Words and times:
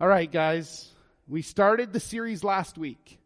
All 0.00 0.06
right, 0.06 0.30
guys. 0.30 0.94
We 1.26 1.42
started 1.42 1.92
the 1.92 1.98
series 1.98 2.44
last 2.44 2.78
week. 2.78 3.18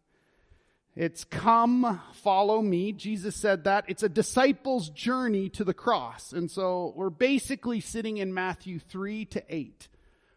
It's 0.96 1.22
come, 1.24 2.00
follow 2.22 2.62
me. 2.62 2.92
Jesus 2.92 3.36
said 3.36 3.64
that. 3.64 3.84
It's 3.88 4.02
a 4.02 4.08
disciple's 4.08 4.88
journey 4.88 5.50
to 5.50 5.64
the 5.64 5.74
cross. 5.74 6.32
And 6.32 6.50
so 6.50 6.94
we're 6.96 7.10
basically 7.10 7.80
sitting 7.80 8.16
in 8.16 8.32
Matthew 8.32 8.78
3 8.78 9.26
to 9.26 9.44
8. 9.50 9.88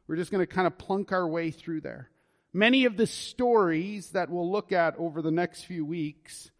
We're 0.08 0.18
just 0.18 0.30
going 0.30 0.46
to 0.46 0.54
kind 0.54 0.68
of 0.68 0.78
plunk 0.78 1.14
our 1.14 1.26
way 1.26 1.52
through 1.52 1.80
there. 1.80 2.10
Many 2.52 2.84
of 2.84 2.98
the 2.98 3.08
stories 3.08 4.10
that 4.10 4.30
we'll 4.30 4.52
look 4.52 4.74
at 4.74 4.98
over 4.98 5.22
the 5.22 5.32
next 5.32 5.64
few 5.64 5.86
weeks 5.86 6.52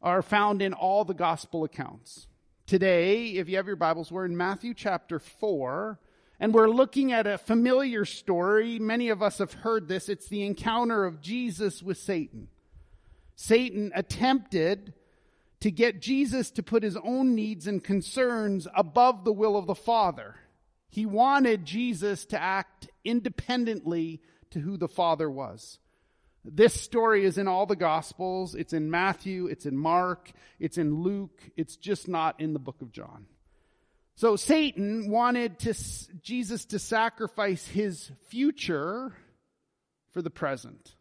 are 0.00 0.22
found 0.22 0.62
in 0.62 0.72
all 0.72 1.04
the 1.04 1.14
gospel 1.14 1.64
accounts. 1.64 2.28
Today, 2.64 3.30
if 3.30 3.48
you 3.48 3.56
have 3.56 3.66
your 3.66 3.74
Bibles, 3.74 4.12
we're 4.12 4.24
in 4.24 4.36
Matthew 4.36 4.72
chapter 4.72 5.18
4, 5.18 5.98
and 6.38 6.52
we're 6.52 6.68
looking 6.68 7.12
at 7.12 7.26
a 7.26 7.38
familiar 7.38 8.04
story. 8.04 8.78
Many 8.78 9.08
of 9.08 9.22
us 9.22 9.38
have 9.38 9.52
heard 9.52 9.88
this. 9.88 10.08
It's 10.08 10.28
the 10.28 10.44
encounter 10.44 11.04
of 11.04 11.20
Jesus 11.20 11.82
with 11.82 11.98
Satan. 11.98 12.48
Satan 13.34 13.92
attempted 13.94 14.92
to 15.60 15.70
get 15.70 16.00
Jesus 16.00 16.50
to 16.52 16.62
put 16.62 16.82
his 16.82 16.96
own 16.96 17.34
needs 17.34 17.66
and 17.66 17.82
concerns 17.82 18.68
above 18.74 19.24
the 19.24 19.32
will 19.32 19.56
of 19.56 19.66
the 19.66 19.74
Father. 19.74 20.36
He 20.90 21.06
wanted 21.06 21.64
Jesus 21.64 22.24
to 22.26 22.40
act 22.40 22.88
independently 23.04 24.20
to 24.50 24.60
who 24.60 24.76
the 24.76 24.88
Father 24.88 25.30
was. 25.30 25.78
This 26.44 26.80
story 26.80 27.24
is 27.24 27.38
in 27.38 27.48
all 27.48 27.66
the 27.66 27.76
Gospels. 27.76 28.54
It's 28.54 28.72
in 28.72 28.90
Matthew, 28.90 29.46
it's 29.46 29.66
in 29.66 29.76
Mark, 29.76 30.30
it's 30.60 30.78
in 30.78 31.02
Luke. 31.02 31.42
It's 31.56 31.76
just 31.76 32.06
not 32.06 32.40
in 32.40 32.52
the 32.52 32.58
book 32.58 32.80
of 32.82 32.92
John. 32.92 33.26
So 34.16 34.36
Satan 34.36 35.10
wanted 35.10 35.58
to, 35.60 35.74
Jesus 36.22 36.64
to 36.66 36.78
sacrifice 36.78 37.66
his 37.66 38.10
future 38.28 39.14
for 40.12 40.22
the 40.22 40.30
present. 40.30 40.94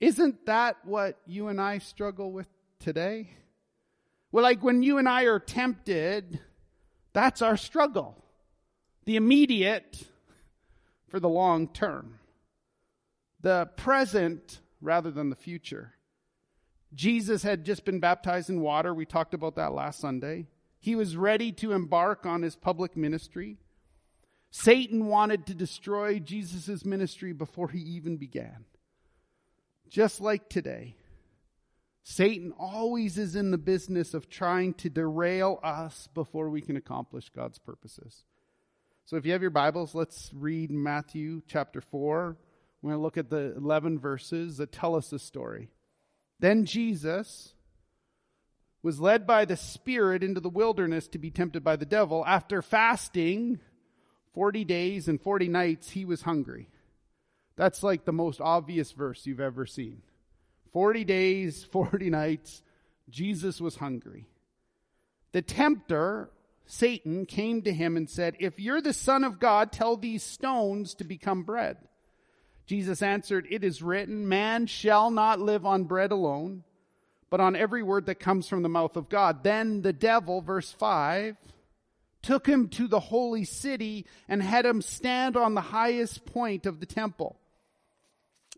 Isn't 0.00 0.46
that 0.46 0.78
what 0.84 1.18
you 1.26 1.48
and 1.48 1.60
I 1.60 1.78
struggle 1.78 2.32
with 2.32 2.48
today? 2.80 3.28
Well, 4.32 4.42
like 4.42 4.62
when 4.62 4.82
you 4.82 4.96
and 4.96 5.06
I 5.06 5.24
are 5.24 5.38
tempted, 5.38 6.40
that's 7.12 7.42
our 7.42 7.58
struggle. 7.58 8.16
The 9.04 9.16
immediate 9.16 10.02
for 11.08 11.20
the 11.20 11.28
long 11.28 11.68
term. 11.68 12.18
The 13.42 13.68
present 13.76 14.60
rather 14.80 15.10
than 15.10 15.28
the 15.28 15.36
future. 15.36 15.92
Jesus 16.94 17.42
had 17.42 17.64
just 17.64 17.84
been 17.84 18.00
baptized 18.00 18.48
in 18.48 18.62
water. 18.62 18.94
We 18.94 19.04
talked 19.04 19.34
about 19.34 19.56
that 19.56 19.74
last 19.74 20.00
Sunday. 20.00 20.46
He 20.84 20.96
was 20.96 21.16
ready 21.16 21.50
to 21.52 21.72
embark 21.72 22.26
on 22.26 22.42
his 22.42 22.56
public 22.56 22.94
ministry. 22.94 23.56
Satan 24.50 25.06
wanted 25.06 25.46
to 25.46 25.54
destroy 25.54 26.18
Jesus' 26.18 26.84
ministry 26.84 27.32
before 27.32 27.70
he 27.70 27.78
even 27.78 28.18
began. 28.18 28.66
Just 29.88 30.20
like 30.20 30.50
today, 30.50 30.96
Satan 32.02 32.52
always 32.58 33.16
is 33.16 33.34
in 33.34 33.50
the 33.50 33.56
business 33.56 34.12
of 34.12 34.28
trying 34.28 34.74
to 34.74 34.90
derail 34.90 35.58
us 35.62 36.10
before 36.12 36.50
we 36.50 36.60
can 36.60 36.76
accomplish 36.76 37.30
God's 37.30 37.58
purposes. 37.58 38.26
So 39.06 39.16
if 39.16 39.24
you 39.24 39.32
have 39.32 39.40
your 39.40 39.50
Bibles, 39.50 39.94
let's 39.94 40.32
read 40.34 40.70
Matthew 40.70 41.40
chapter 41.46 41.80
4. 41.80 42.36
We're 42.82 42.90
going 42.90 42.98
to 42.98 43.02
look 43.02 43.16
at 43.16 43.30
the 43.30 43.56
11 43.56 44.00
verses 44.00 44.58
that 44.58 44.70
tell 44.70 44.96
us 44.96 45.08
the 45.08 45.18
story. 45.18 45.70
Then 46.40 46.66
Jesus, 46.66 47.53
was 48.84 49.00
led 49.00 49.26
by 49.26 49.46
the 49.46 49.56
Spirit 49.56 50.22
into 50.22 50.40
the 50.40 50.50
wilderness 50.50 51.08
to 51.08 51.18
be 51.18 51.30
tempted 51.30 51.64
by 51.64 51.74
the 51.74 51.86
devil. 51.86 52.22
After 52.26 52.60
fasting 52.60 53.58
40 54.34 54.64
days 54.66 55.08
and 55.08 55.18
40 55.18 55.48
nights, 55.48 55.88
he 55.88 56.04
was 56.04 56.20
hungry. 56.20 56.68
That's 57.56 57.82
like 57.82 58.04
the 58.04 58.12
most 58.12 58.42
obvious 58.42 58.92
verse 58.92 59.24
you've 59.24 59.40
ever 59.40 59.64
seen. 59.64 60.02
40 60.74 61.02
days, 61.04 61.64
40 61.72 62.10
nights, 62.10 62.62
Jesus 63.08 63.58
was 63.58 63.76
hungry. 63.76 64.28
The 65.32 65.40
tempter, 65.40 66.28
Satan, 66.66 67.24
came 67.24 67.62
to 67.62 67.72
him 67.72 67.96
and 67.96 68.08
said, 68.08 68.36
If 68.38 68.60
you're 68.60 68.82
the 68.82 68.92
Son 68.92 69.24
of 69.24 69.40
God, 69.40 69.72
tell 69.72 69.96
these 69.96 70.22
stones 70.22 70.92
to 70.96 71.04
become 71.04 71.44
bread. 71.44 71.78
Jesus 72.66 73.00
answered, 73.00 73.46
It 73.48 73.64
is 73.64 73.82
written, 73.82 74.28
Man 74.28 74.66
shall 74.66 75.10
not 75.10 75.40
live 75.40 75.64
on 75.64 75.84
bread 75.84 76.12
alone 76.12 76.64
but 77.30 77.40
on 77.40 77.56
every 77.56 77.82
word 77.82 78.06
that 78.06 78.20
comes 78.20 78.48
from 78.48 78.62
the 78.62 78.68
mouth 78.68 78.96
of 78.96 79.08
God. 79.08 79.42
Then 79.42 79.82
the 79.82 79.92
devil, 79.92 80.40
verse 80.40 80.70
5, 80.70 81.36
took 82.22 82.46
him 82.46 82.68
to 82.68 82.88
the 82.88 83.00
holy 83.00 83.44
city 83.44 84.06
and 84.28 84.42
had 84.42 84.64
him 84.64 84.80
stand 84.82 85.36
on 85.36 85.54
the 85.54 85.60
highest 85.60 86.24
point 86.24 86.66
of 86.66 86.80
the 86.80 86.86
temple. 86.86 87.36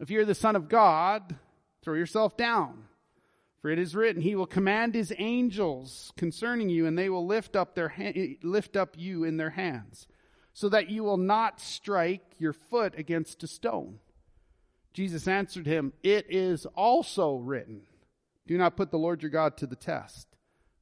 If 0.00 0.10
you're 0.10 0.24
the 0.24 0.34
son 0.34 0.56
of 0.56 0.68
God, 0.68 1.36
throw 1.82 1.94
yourself 1.94 2.36
down. 2.36 2.84
For 3.66 3.70
it 3.70 3.78
is 3.78 3.96
written, 3.96 4.22
He 4.22 4.36
will 4.36 4.46
command 4.46 4.94
His 4.94 5.12
angels 5.18 6.12
concerning 6.16 6.68
you, 6.68 6.86
and 6.86 6.96
they 6.96 7.08
will 7.08 7.26
lift 7.26 7.56
up 7.56 7.74
their 7.74 7.88
ha- 7.88 8.38
lift 8.42 8.76
up 8.76 8.94
you 8.96 9.24
in 9.24 9.38
their 9.38 9.50
hands, 9.50 10.06
so 10.52 10.68
that 10.68 10.90
you 10.90 11.02
will 11.02 11.16
not 11.16 11.60
strike 11.60 12.22
your 12.38 12.52
foot 12.52 12.94
against 12.96 13.42
a 13.42 13.46
stone. 13.48 13.98
Jesus 14.92 15.26
answered 15.26 15.66
him, 15.66 15.92
It 16.02 16.26
is 16.28 16.64
also 16.76 17.34
written. 17.34 17.82
Do 18.46 18.56
not 18.56 18.76
put 18.76 18.90
the 18.90 18.98
Lord 18.98 19.22
your 19.22 19.30
God 19.30 19.56
to 19.58 19.66
the 19.66 19.76
test. 19.76 20.28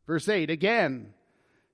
Verse 0.07 0.29
8, 0.29 0.51
again, 0.51 1.15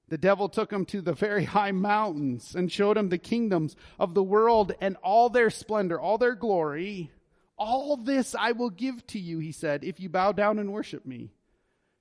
the 0.09 0.19
devil 0.19 0.49
took 0.49 0.73
him 0.73 0.85
to 0.87 1.01
the 1.01 1.13
very 1.13 1.45
high 1.57 1.73
mountains 1.73 2.55
and 2.55 2.71
showed 2.71 2.97
him 2.97 3.09
the 3.09 3.19
kingdoms 3.19 3.77
of 3.99 4.15
the 4.15 4.23
world 4.23 4.73
and 4.81 4.97
all 5.03 5.29
their 5.29 5.51
splendor, 5.51 6.01
all 6.01 6.19
their 6.19 6.35
glory. 6.35 7.11
All 7.57 7.97
this 7.97 8.35
I 8.35 8.53
will 8.53 8.71
give 8.71 9.07
to 9.09 9.19
you, 9.19 9.39
he 9.39 9.53
said, 9.53 9.85
if 9.85 10.01
you 10.01 10.09
bow 10.09 10.33
down 10.33 10.59
and 10.59 10.73
worship 10.73 11.05
me. 11.05 11.31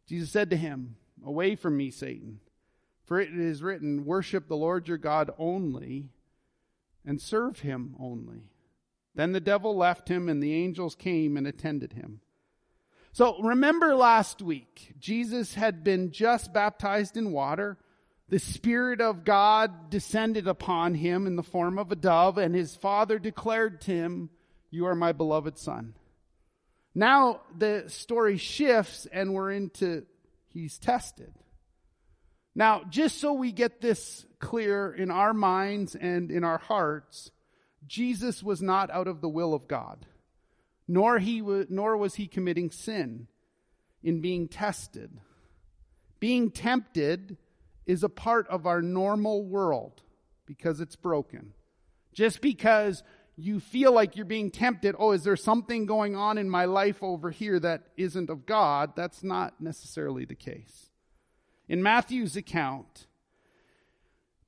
Jesus 0.08 0.32
said 0.32 0.50
to 0.50 0.56
him, 0.56 0.96
Away 1.26 1.56
from 1.56 1.76
me, 1.76 1.92
Satan, 1.92 2.40
for 3.06 3.20
it 3.20 3.38
is 3.38 3.62
written, 3.62 4.06
Worship 4.06 4.48
the 4.48 4.56
Lord 4.56 4.88
your 4.88 4.98
God 4.98 5.32
only 5.38 6.10
and 7.06 7.22
serve 7.22 7.60
him 7.60 7.96
only. 8.00 8.44
Then 9.16 9.34
the 9.34 9.40
devil 9.40 9.76
left 9.76 10.10
him, 10.10 10.30
and 10.30 10.42
the 10.42 10.54
angels 10.54 10.96
came 10.96 11.36
and 11.36 11.46
attended 11.46 11.94
him. 11.94 12.22
So 13.20 13.38
remember 13.42 13.96
last 13.96 14.42
week, 14.42 14.94
Jesus 14.98 15.54
had 15.54 15.84
been 15.84 16.12
just 16.12 16.54
baptized 16.54 17.18
in 17.18 17.34
water. 17.34 17.78
The 18.30 18.40
Spirit 18.40 19.02
of 19.02 19.26
God 19.26 19.90
descended 19.90 20.48
upon 20.48 20.94
him 20.94 21.28
in 21.28 21.36
the 21.36 21.44
form 21.44 21.78
of 21.78 21.92
a 21.92 21.98
dove, 21.98 22.38
and 22.38 22.56
his 22.56 22.78
Father 22.78 23.20
declared 23.20 23.82
to 23.82 23.92
him, 23.92 24.30
You 24.72 24.86
are 24.86 24.96
my 24.96 25.12
beloved 25.12 25.58
Son. 25.58 25.96
Now 26.96 27.42
the 27.58 27.84
story 27.88 28.38
shifts, 28.38 29.06
and 29.12 29.34
we're 29.34 29.52
into 29.52 30.06
he's 30.48 30.80
tested. 30.80 31.34
Now, 32.56 32.84
just 32.90 33.18
so 33.18 33.34
we 33.34 33.52
get 33.52 33.82
this 33.82 34.26
clear 34.40 34.94
in 34.94 35.12
our 35.12 35.34
minds 35.34 35.94
and 35.94 36.32
in 36.32 36.46
our 36.46 36.60
hearts, 36.60 37.32
Jesus 37.86 38.42
was 38.42 38.62
not 38.62 38.90
out 38.90 39.10
of 39.10 39.20
the 39.20 39.28
will 39.28 39.54
of 39.54 39.68
God 39.68 40.06
nor, 40.90 41.20
he 41.20 41.40
nor 41.70 41.96
was 41.96 42.16
he 42.16 42.28
committing 42.28 42.72
sin 42.72 43.28
in 44.02 44.22
being 44.22 44.48
tested. 44.48 45.12
Being 46.20 46.50
tempted 46.50 47.38
is 47.86 48.04
a 48.04 48.10
part 48.10 48.48
of 48.48 48.66
our 48.66 48.82
normal 48.82 49.46
world 49.46 50.02
because 50.48 50.82
it's 50.82 50.96
broken. 50.96 51.54
Just 52.12 52.42
because 52.42 53.04
you 53.38 53.60
feel 53.60 53.94
like 53.94 54.16
you're 54.16 54.26
being 54.26 54.50
tempted, 54.50 54.96
oh, 54.98 55.12
is 55.12 55.24
there 55.24 55.36
something 55.36 55.86
going 55.86 56.16
on 56.16 56.40
in 56.40 56.50
my 56.50 56.66
life 56.66 57.04
over 57.04 57.30
here 57.30 57.60
that 57.60 57.84
isn't 57.96 58.32
of 58.32 58.48
God? 58.48 58.96
That's 58.96 59.24
not 59.24 59.62
necessarily 59.62 60.26
the 60.26 60.34
case. 60.34 60.90
In 61.68 61.84
Matthew's 61.84 62.36
account, 62.36 63.06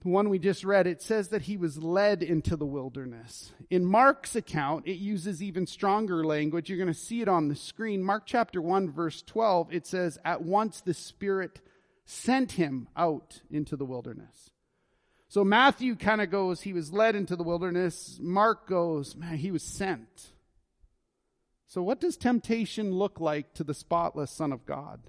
the 0.02 0.10
one 0.10 0.30
we 0.30 0.40
just 0.40 0.64
read, 0.64 0.88
it 0.88 1.02
says 1.02 1.30
that 1.30 1.44
he 1.44 1.58
was 1.58 1.78
led 1.78 2.24
into 2.24 2.56
the 2.56 2.66
wilderness. 2.66 3.52
In 3.70 3.86
Mark's 3.86 4.36
account, 4.36 4.88
it 4.88 4.98
uses 4.98 5.44
even 5.44 5.68
stronger 5.68 6.26
language. 6.26 6.70
You're 6.70 6.78
going 6.80 6.88
to 6.88 6.94
see 6.94 7.22
it 7.22 7.28
on 7.28 7.48
the 7.48 7.56
screen. 7.56 8.04
Mark 8.04 8.24
chapter 8.26 8.62
1, 8.62 8.92
verse 8.92 9.22
12, 9.22 9.74
it 9.74 9.86
says, 9.86 10.18
At 10.26 10.42
once 10.42 10.82
the 10.82 10.96
Spirit 10.96 11.62
sent 12.06 12.54
him 12.54 12.88
out 12.98 13.42
into 13.52 13.76
the 13.76 13.86
wilderness. 13.86 14.50
So 15.32 15.46
Matthew 15.46 15.96
kind 15.96 16.20
of 16.20 16.30
goes, 16.30 16.62
he 16.62 16.74
was 16.74 16.92
led 16.92 17.16
into 17.16 17.38
the 17.38 17.44
wilderness. 17.44 18.18
Mark 18.20 18.68
goes, 18.68 19.16
man, 19.16 19.38
he 19.38 19.50
was 19.50 19.64
sent. 19.64 20.34
So 21.68 21.82
what 21.82 22.02
does 22.02 22.18
temptation 22.18 22.92
look 22.92 23.22
like 23.22 23.54
to 23.54 23.64
the 23.64 23.74
spotless 23.74 24.30
Son 24.30 24.52
of 24.52 24.66
God? 24.66 25.00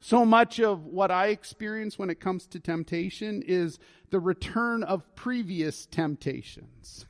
So 0.00 0.24
much 0.24 0.60
of 0.60 0.84
what 0.84 1.10
I 1.10 1.28
experience 1.28 1.98
when 1.98 2.10
it 2.10 2.20
comes 2.20 2.46
to 2.48 2.60
temptation 2.60 3.42
is 3.42 3.78
the 4.10 4.20
return 4.20 4.82
of 4.82 5.14
previous 5.16 5.86
temptations. 5.86 7.06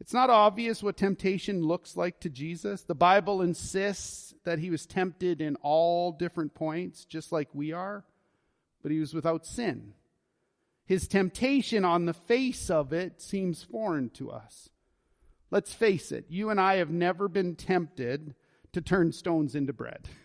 It's 0.00 0.12
not 0.12 0.30
obvious 0.30 0.82
what 0.82 0.96
temptation 0.96 1.62
looks 1.62 1.96
like 1.96 2.20
to 2.20 2.28
Jesus. 2.28 2.82
The 2.82 2.94
Bible 2.94 3.42
insists 3.42 4.34
that 4.44 4.58
he 4.58 4.70
was 4.70 4.86
tempted 4.86 5.40
in 5.40 5.56
all 5.56 6.12
different 6.12 6.54
points, 6.54 7.04
just 7.04 7.32
like 7.32 7.48
we 7.54 7.72
are, 7.72 8.04
but 8.82 8.92
he 8.92 8.98
was 8.98 9.14
without 9.14 9.46
sin. 9.46 9.94
His 10.84 11.08
temptation 11.08 11.84
on 11.84 12.04
the 12.04 12.12
face 12.12 12.68
of 12.68 12.92
it 12.92 13.20
seems 13.20 13.62
foreign 13.62 14.10
to 14.10 14.30
us. 14.30 14.68
let's 15.50 15.72
face 15.72 16.10
it, 16.10 16.26
you 16.28 16.50
and 16.50 16.60
I 16.60 16.76
have 16.76 16.90
never 16.90 17.28
been 17.28 17.54
tempted 17.54 18.34
to 18.72 18.80
turn 18.80 19.12
stones 19.12 19.54
into 19.54 19.72
bread. 19.72 20.08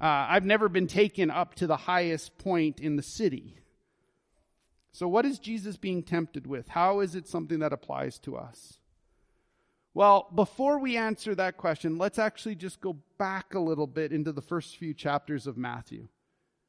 Uh, 0.00 0.26
I've 0.30 0.46
never 0.46 0.68
been 0.70 0.86
taken 0.86 1.30
up 1.30 1.54
to 1.56 1.66
the 1.66 1.76
highest 1.76 2.38
point 2.38 2.80
in 2.80 2.96
the 2.96 3.02
city. 3.02 3.58
So, 4.92 5.06
what 5.06 5.26
is 5.26 5.38
Jesus 5.38 5.76
being 5.76 6.02
tempted 6.02 6.46
with? 6.46 6.68
How 6.68 7.00
is 7.00 7.14
it 7.14 7.28
something 7.28 7.58
that 7.58 7.72
applies 7.72 8.18
to 8.20 8.36
us? 8.36 8.78
Well, 9.92 10.28
before 10.34 10.78
we 10.78 10.96
answer 10.96 11.34
that 11.34 11.56
question, 11.56 11.98
let's 11.98 12.18
actually 12.18 12.54
just 12.54 12.80
go 12.80 12.96
back 13.18 13.54
a 13.54 13.60
little 13.60 13.86
bit 13.86 14.12
into 14.12 14.32
the 14.32 14.40
first 14.40 14.76
few 14.76 14.94
chapters 14.94 15.46
of 15.46 15.56
Matthew. 15.56 16.08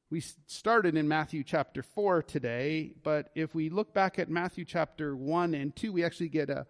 We 0.10 0.20
started 0.48 0.98
in 0.98 1.08
Matthew 1.08 1.44
chapter 1.44 1.84
4 1.84 2.24
today, 2.24 2.92
but 3.02 3.30
if 3.34 3.56
we 3.56 3.70
look 3.70 3.94
back 3.94 4.20
at 4.20 4.30
Matthew 4.30 4.66
chapter 4.66 5.16
1 5.16 5.54
and 5.54 5.74
2, 5.74 5.94
we 5.94 6.04
actually 6.04 6.30
get 6.30 6.50
a, 6.50 6.66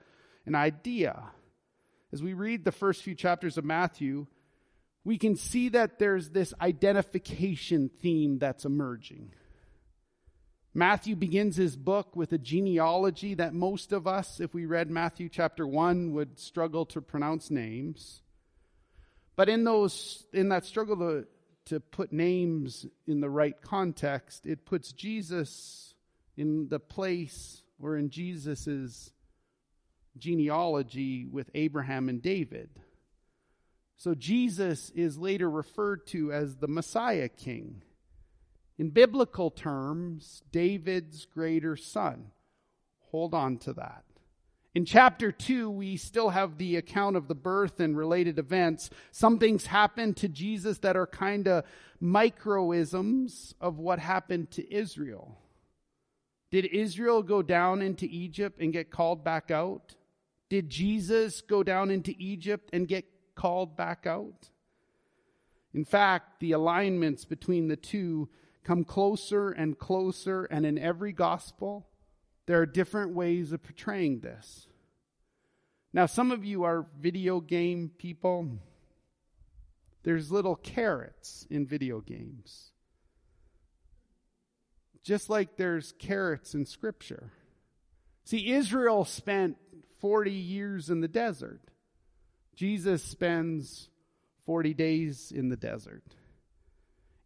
an 0.45 0.53
idea. 0.53 1.23
As 2.13 2.21
we 2.21 2.33
read 2.33 2.63
the 2.63 2.71
first 2.71 3.01
few 3.01 3.15
chapters 3.15 3.57
of 3.57 3.65
Matthew, 3.65 4.27
we 5.03 5.18
can 5.18 5.36
see 5.36 5.69
that 5.69 6.00
there's 6.00 6.30
this 6.30 6.53
identification 6.62 7.89
theme 8.01 8.38
that's 8.39 8.65
emerging. 8.65 9.33
Matthew 10.74 11.15
begins 11.15 11.57
his 11.57 11.75
book 11.75 12.15
with 12.15 12.31
a 12.31 12.38
genealogy 12.38 13.33
that 13.33 13.53
most 13.53 13.92
of 13.92 14.07
us, 14.07 14.39
if 14.39 14.53
we 14.53 14.65
read 14.65 14.89
Matthew 14.89 15.27
chapter 15.27 15.68
1, 15.68 16.13
would 16.13 16.39
struggle 16.39 16.86
to 16.88 17.01
pronounce 17.01 17.51
names. 17.51 18.21
But 19.36 19.50
in 19.50 19.63
those 19.63 20.25
in 20.33 20.50
that 20.50 20.65
struggle 20.65 20.98
to 20.98 21.27
to 21.65 21.80
put 21.80 22.12
names 22.12 22.86
in 23.07 23.21
the 23.21 23.30
right 23.30 23.59
context, 23.62 24.45
it 24.45 24.65
puts 24.65 24.92
Jesus 24.94 25.94
in 26.38 26.69
the 26.69 26.80
place 26.80 27.62
or 27.80 27.97
in 27.97 28.09
Jesus's 28.09 29.12
genealogy 30.18 31.25
with 31.25 31.50
Abraham 31.54 32.09
and 32.09 32.21
David. 32.21 32.69
So 34.01 34.15
Jesus 34.15 34.89
is 34.95 35.19
later 35.19 35.48
referred 35.48 36.07
to 36.07 36.33
as 36.33 36.56
the 36.56 36.68
Messiah 36.68 37.30
King. 37.30 37.83
In 38.80 38.89
biblical 38.89 39.51
terms, 39.51 40.42
David's 40.51 41.27
greater 41.27 41.75
son. 41.75 42.31
Hold 43.12 43.36
on 43.36 43.59
to 43.59 43.74
that. 43.74 44.03
In 44.74 44.86
chapter 44.86 45.31
2, 45.31 45.69
we 45.69 45.98
still 45.98 46.30
have 46.30 46.57
the 46.57 46.77
account 46.77 47.15
of 47.15 47.27
the 47.27 47.36
birth 47.36 47.80
and 47.80 47.95
related 47.95 48.39
events. 48.39 48.89
Some 49.12 49.38
things 49.38 49.68
happen 49.68 50.15
to 50.15 50.27
Jesus 50.27 50.80
that 50.80 50.97
are 50.97 51.06
kind 51.06 51.47
of 51.47 51.63
microisms 52.01 53.54
of 53.62 53.77
what 53.77 54.00
happened 54.00 54.50
to 54.50 54.74
Israel. 54.74 55.38
Did 56.50 56.65
Israel 56.65 57.21
go 57.21 57.44
down 57.44 57.83
into 57.83 58.07
Egypt 58.09 58.59
and 58.62 58.74
get 58.74 58.89
called 58.89 59.24
back 59.24 59.51
out? 59.51 59.94
Did 60.50 60.71
Jesus 60.71 61.42
go 61.42 61.62
down 61.62 61.92
into 61.92 62.15
Egypt 62.18 62.71
and 62.74 62.88
get 62.88 63.10
called 63.41 63.75
back 63.75 64.05
out? 64.05 64.49
In 65.73 65.83
fact, 65.83 66.39
the 66.39 66.51
alignments 66.51 67.25
between 67.25 67.69
the 67.69 67.75
two 67.75 68.29
come 68.63 68.83
closer 68.83 69.49
and 69.49 69.79
closer, 69.79 70.43
and 70.43 70.63
in 70.63 70.77
every 70.77 71.11
gospel, 71.11 71.88
there 72.45 72.61
are 72.61 72.67
different 72.67 73.15
ways 73.15 73.51
of 73.51 73.63
portraying 73.63 74.19
this. 74.19 74.67
Now, 75.91 76.05
some 76.05 76.31
of 76.31 76.45
you 76.45 76.63
are 76.65 76.85
video 76.99 77.39
game 77.39 77.89
people. 77.97 78.59
There's 80.03 80.31
little 80.31 80.55
carrots 80.55 81.47
in 81.49 81.65
video 81.65 81.99
games. 81.99 82.69
Just 85.03 85.31
like 85.31 85.57
there's 85.57 85.94
carrots 85.97 86.53
in 86.53 86.67
Scripture. 86.67 87.31
See, 88.23 88.51
Israel 88.51 89.03
spent 89.03 89.57
40 89.99 90.29
years 90.29 90.91
in 90.91 91.01
the 91.01 91.07
desert. 91.07 91.70
Jesus 92.61 93.03
spends 93.03 93.89
40 94.45 94.75
days 94.75 95.33
in 95.35 95.49
the 95.49 95.57
desert. 95.57 96.03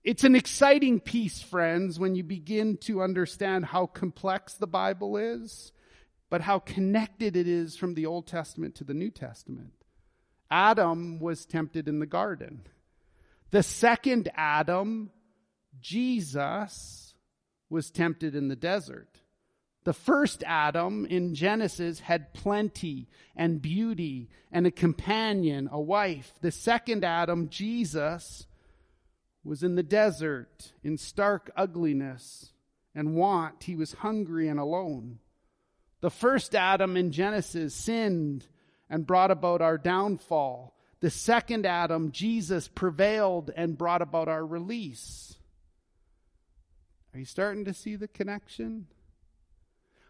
It's 0.01 0.23
an 0.23 0.33
exciting 0.33 1.01
piece, 1.01 1.41
friends, 1.41 1.99
when 1.99 2.15
you 2.15 2.23
begin 2.23 2.77
to 2.83 3.01
understand 3.01 3.65
how 3.65 3.87
complex 3.87 4.53
the 4.53 4.65
Bible 4.65 5.17
is, 5.17 5.73
but 6.29 6.39
how 6.39 6.59
connected 6.59 7.35
it 7.35 7.49
is 7.49 7.75
from 7.75 7.95
the 7.95 8.05
Old 8.05 8.27
Testament 8.27 8.75
to 8.75 8.85
the 8.85 8.93
New 8.93 9.11
Testament. 9.11 9.73
Adam 10.49 11.19
was 11.19 11.45
tempted 11.45 11.89
in 11.89 11.99
the 11.99 12.05
garden. 12.05 12.61
The 13.51 13.61
second 13.61 14.29
Adam, 14.37 15.11
Jesus, 15.81 17.13
was 17.69 17.91
tempted 17.91 18.35
in 18.35 18.47
the 18.47 18.55
desert. 18.55 19.14
The 19.85 19.93
first 19.93 20.43
Adam 20.45 21.05
in 21.05 21.35
Genesis 21.35 21.99
had 21.99 22.33
plenty 22.33 23.07
and 23.35 23.61
beauty 23.61 24.29
and 24.51 24.65
a 24.65 24.71
companion, 24.71 25.69
a 25.71 25.79
wife. 25.79 26.33
The 26.41 26.51
second 26.51 27.05
Adam, 27.05 27.49
Jesus, 27.49 28.47
was 29.43 29.61
in 29.61 29.75
the 29.75 29.83
desert 29.83 30.73
in 30.83 30.97
stark 30.97 31.51
ugliness 31.55 32.51
and 32.95 33.15
want. 33.15 33.63
He 33.63 33.75
was 33.75 33.93
hungry 33.93 34.47
and 34.47 34.59
alone. 34.59 35.19
The 36.01 36.09
first 36.09 36.55
Adam 36.55 36.97
in 36.97 37.11
Genesis 37.11 37.75
sinned 37.75 38.47
and 38.89 39.05
brought 39.05 39.29
about 39.29 39.61
our 39.61 39.77
downfall. 39.77 40.75
The 40.99 41.11
second 41.11 41.67
Adam, 41.67 42.11
Jesus, 42.11 42.67
prevailed 42.67 43.51
and 43.55 43.77
brought 43.77 44.01
about 44.01 44.29
our 44.29 44.43
release. 44.43 45.37
Are 47.13 47.19
you 47.19 47.25
starting 47.25 47.65
to 47.65 47.73
see 47.73 47.95
the 47.95 48.07
connection? 48.07 48.87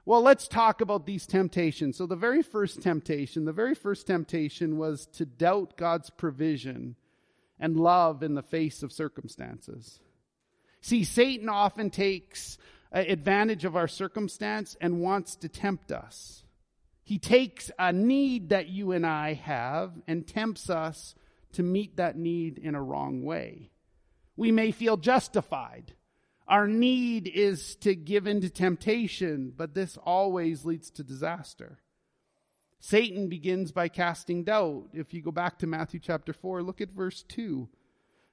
Well, 0.07 0.21
let's 0.21 0.47
talk 0.47 0.81
about 0.81 1.07
these 1.07 1.25
temptations. 1.25 1.97
So, 1.97 2.05
the 2.05 2.15
very 2.15 2.43
first 2.43 2.81
temptation, 2.81 3.45
the 3.45 3.51
very 3.51 3.73
first 3.73 4.05
temptation 4.05 4.77
was 4.77 5.07
to 5.13 5.25
doubt 5.25 5.77
God's 5.77 6.11
provision 6.11 6.95
and 7.59 7.75
love 7.75 8.21
in 8.21 8.35
the 8.35 8.43
face 8.43 8.83
of 8.83 8.91
circumstances. 8.91 9.99
See, 10.81 11.03
Satan 11.03 11.49
often 11.49 11.89
takes 11.89 12.59
advantage 12.91 13.65
of 13.65 13.75
our 13.75 13.87
circumstance 13.87 14.77
and 14.79 15.01
wants 15.01 15.35
to 15.37 15.49
tempt 15.49 15.91
us. 15.91 16.43
He 17.03 17.17
takes 17.17 17.71
a 17.79 17.91
need 17.91 18.49
that 18.49 18.69
you 18.69 18.91
and 18.91 19.07
I 19.07 19.33
have 19.33 19.93
and 20.07 20.27
tempts 20.27 20.69
us 20.69 21.15
to 21.53 21.63
meet 21.63 21.97
that 21.97 22.15
need 22.15 22.59
in 22.59 22.75
a 22.75 22.81
wrong 22.81 23.23
way. 23.23 23.71
We 24.37 24.51
may 24.51 24.71
feel 24.71 24.97
justified. 24.97 25.94
Our 26.47 26.67
need 26.67 27.27
is 27.27 27.75
to 27.77 27.95
give 27.95 28.27
in 28.27 28.41
to 28.41 28.49
temptation, 28.49 29.53
but 29.55 29.73
this 29.73 29.97
always 29.97 30.63
leads 30.63 30.91
to 30.91 31.03
disaster. 31.03 31.79
Satan 32.79 33.29
begins 33.29 33.71
by 33.71 33.87
casting 33.87 34.43
doubt. 34.43 34.89
If 34.93 35.13
you 35.13 35.23
go 35.23 35.31
back 35.31 35.57
to 35.59 35.67
Matthew 35.67 35.99
chapter 35.99 36.33
4, 36.33 36.61
look 36.61 36.81
at 36.81 36.91
verse 36.91 37.23
2. 37.23 37.67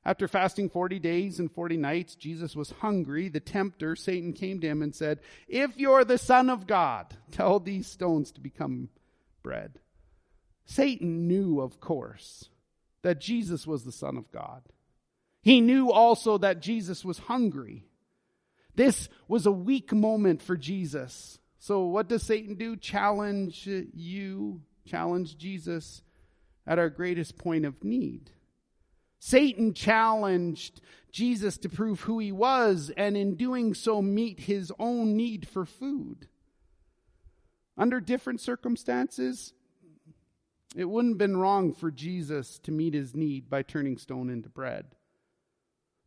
After 0.04 0.28
fasting 0.28 0.68
40 0.68 0.98
days 0.98 1.38
and 1.38 1.50
40 1.50 1.76
nights, 1.76 2.16
Jesus 2.16 2.54
was 2.56 2.72
hungry. 2.80 3.28
The 3.28 3.40
tempter, 3.40 3.96
Satan, 3.96 4.32
came 4.32 4.60
to 4.60 4.66
him 4.66 4.82
and 4.82 4.94
said, 4.94 5.20
If 5.48 5.78
you're 5.78 6.04
the 6.04 6.18
Son 6.18 6.50
of 6.50 6.66
God, 6.66 7.16
tell 7.30 7.60
these 7.60 7.86
stones 7.86 8.32
to 8.32 8.40
become 8.40 8.90
bread. 9.42 9.78
Satan 10.64 11.28
knew, 11.28 11.60
of 11.60 11.80
course, 11.80 12.50
that 13.02 13.20
Jesus 13.20 13.66
was 13.66 13.84
the 13.84 13.92
Son 13.92 14.16
of 14.16 14.30
God. 14.32 14.62
He 15.40 15.60
knew 15.60 15.90
also 15.90 16.36
that 16.38 16.60
Jesus 16.60 17.04
was 17.04 17.18
hungry. 17.18 17.86
This 18.74 19.08
was 19.28 19.46
a 19.46 19.52
weak 19.52 19.92
moment 19.92 20.42
for 20.42 20.56
Jesus. 20.56 21.38
So, 21.58 21.84
what 21.86 22.08
does 22.08 22.22
Satan 22.22 22.54
do? 22.54 22.76
Challenge 22.76 23.66
you, 23.94 24.62
challenge 24.86 25.36
Jesus 25.36 26.02
at 26.66 26.78
our 26.78 26.90
greatest 26.90 27.38
point 27.38 27.64
of 27.64 27.84
need. 27.84 28.30
Satan 29.18 29.72
challenged 29.72 30.80
Jesus 31.12 31.58
to 31.58 31.68
prove 31.68 32.00
who 32.00 32.18
he 32.18 32.32
was, 32.32 32.90
and 32.96 33.16
in 33.16 33.36
doing 33.36 33.74
so, 33.74 34.02
meet 34.02 34.40
his 34.40 34.72
own 34.78 35.16
need 35.16 35.46
for 35.46 35.64
food. 35.64 36.26
Under 37.78 38.00
different 38.00 38.40
circumstances, 38.40 39.52
it 40.74 40.86
wouldn't 40.86 41.14
have 41.14 41.18
been 41.18 41.36
wrong 41.36 41.72
for 41.72 41.90
Jesus 41.90 42.58
to 42.60 42.72
meet 42.72 42.94
his 42.94 43.14
need 43.14 43.48
by 43.48 43.62
turning 43.62 43.98
stone 43.98 44.30
into 44.30 44.48
bread. 44.48 44.86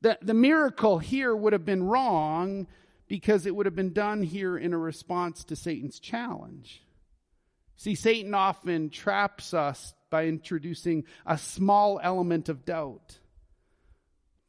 The, 0.02 0.18
the 0.22 0.34
miracle 0.34 1.00
here 1.00 1.36
would 1.36 1.54
have 1.54 1.66
been 1.66 1.84
wrong 1.84 2.68
because 3.08 3.46
it 3.46 3.56
would 3.56 3.66
have 3.66 3.76
been 3.76 3.94
done 3.94 4.24
here 4.24 4.58
in 4.58 4.74
a 4.74 4.78
response 4.78 5.44
to 5.46 5.56
Satan's 5.56 6.00
challenge. 6.00 6.84
See, 7.78 7.96
Satan 7.96 8.34
often 8.34 8.90
traps 8.90 9.54
us 9.54 9.94
by 10.10 10.26
introducing 10.26 11.04
a 11.26 11.38
small 11.38 12.00
element 12.02 12.50
of 12.50 12.66
doubt. 12.66 13.20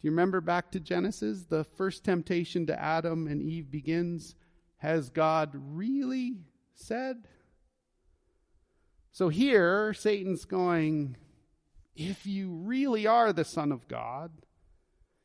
Do 0.01 0.09
you 0.09 0.11
remember 0.11 0.41
back 0.41 0.71
to 0.73 0.81
Genesis? 0.81 1.45
The 1.45 1.65
first 1.65 2.05
temptation 2.05 2.67
to 2.67 2.81
Adam 2.81 3.27
and 3.27 3.43
Eve 3.43 3.71
begins 3.71 4.35
Has 4.77 5.11
God 5.11 5.51
really 5.55 6.37
said? 6.75 7.27
So 9.11 9.29
here, 9.29 9.93
Satan's 9.95 10.45
going, 10.45 11.17
If 11.97 12.27
you 12.27 12.53
really 12.53 13.07
are 13.07 13.33
the 13.33 13.45
Son 13.45 13.73
of 13.73 13.89
God, 13.89 14.31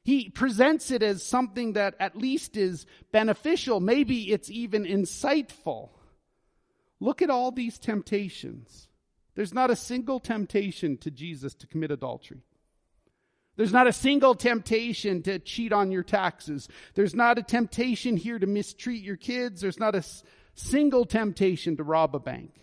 he 0.03 0.29
presents 0.29 0.89
it 0.89 1.03
as 1.03 1.23
something 1.23 1.73
that 1.73 1.95
at 1.99 2.15
least 2.15 2.57
is 2.57 2.85
beneficial. 3.11 3.79
Maybe 3.79 4.31
it's 4.31 4.49
even 4.49 4.83
insightful. 4.83 5.89
Look 6.99 7.21
at 7.21 7.29
all 7.29 7.51
these 7.51 7.77
temptations. 7.77 8.87
There's 9.35 9.53
not 9.53 9.69
a 9.69 9.75
single 9.75 10.19
temptation 10.19 10.97
to 10.97 11.11
Jesus 11.11 11.53
to 11.55 11.67
commit 11.67 11.91
adultery. 11.91 12.41
There's 13.57 13.73
not 13.73 13.87
a 13.87 13.93
single 13.93 14.33
temptation 14.33 15.21
to 15.23 15.37
cheat 15.37 15.71
on 15.71 15.91
your 15.91 16.03
taxes. 16.03 16.67
There's 16.95 17.13
not 17.13 17.37
a 17.37 17.43
temptation 17.43 18.17
here 18.17 18.39
to 18.39 18.47
mistreat 18.47 19.03
your 19.03 19.17
kids. 19.17 19.61
There's 19.61 19.79
not 19.79 19.93
a 19.93 20.03
single 20.55 21.05
temptation 21.05 21.77
to 21.77 21.83
rob 21.83 22.15
a 22.15 22.19
bank. 22.19 22.53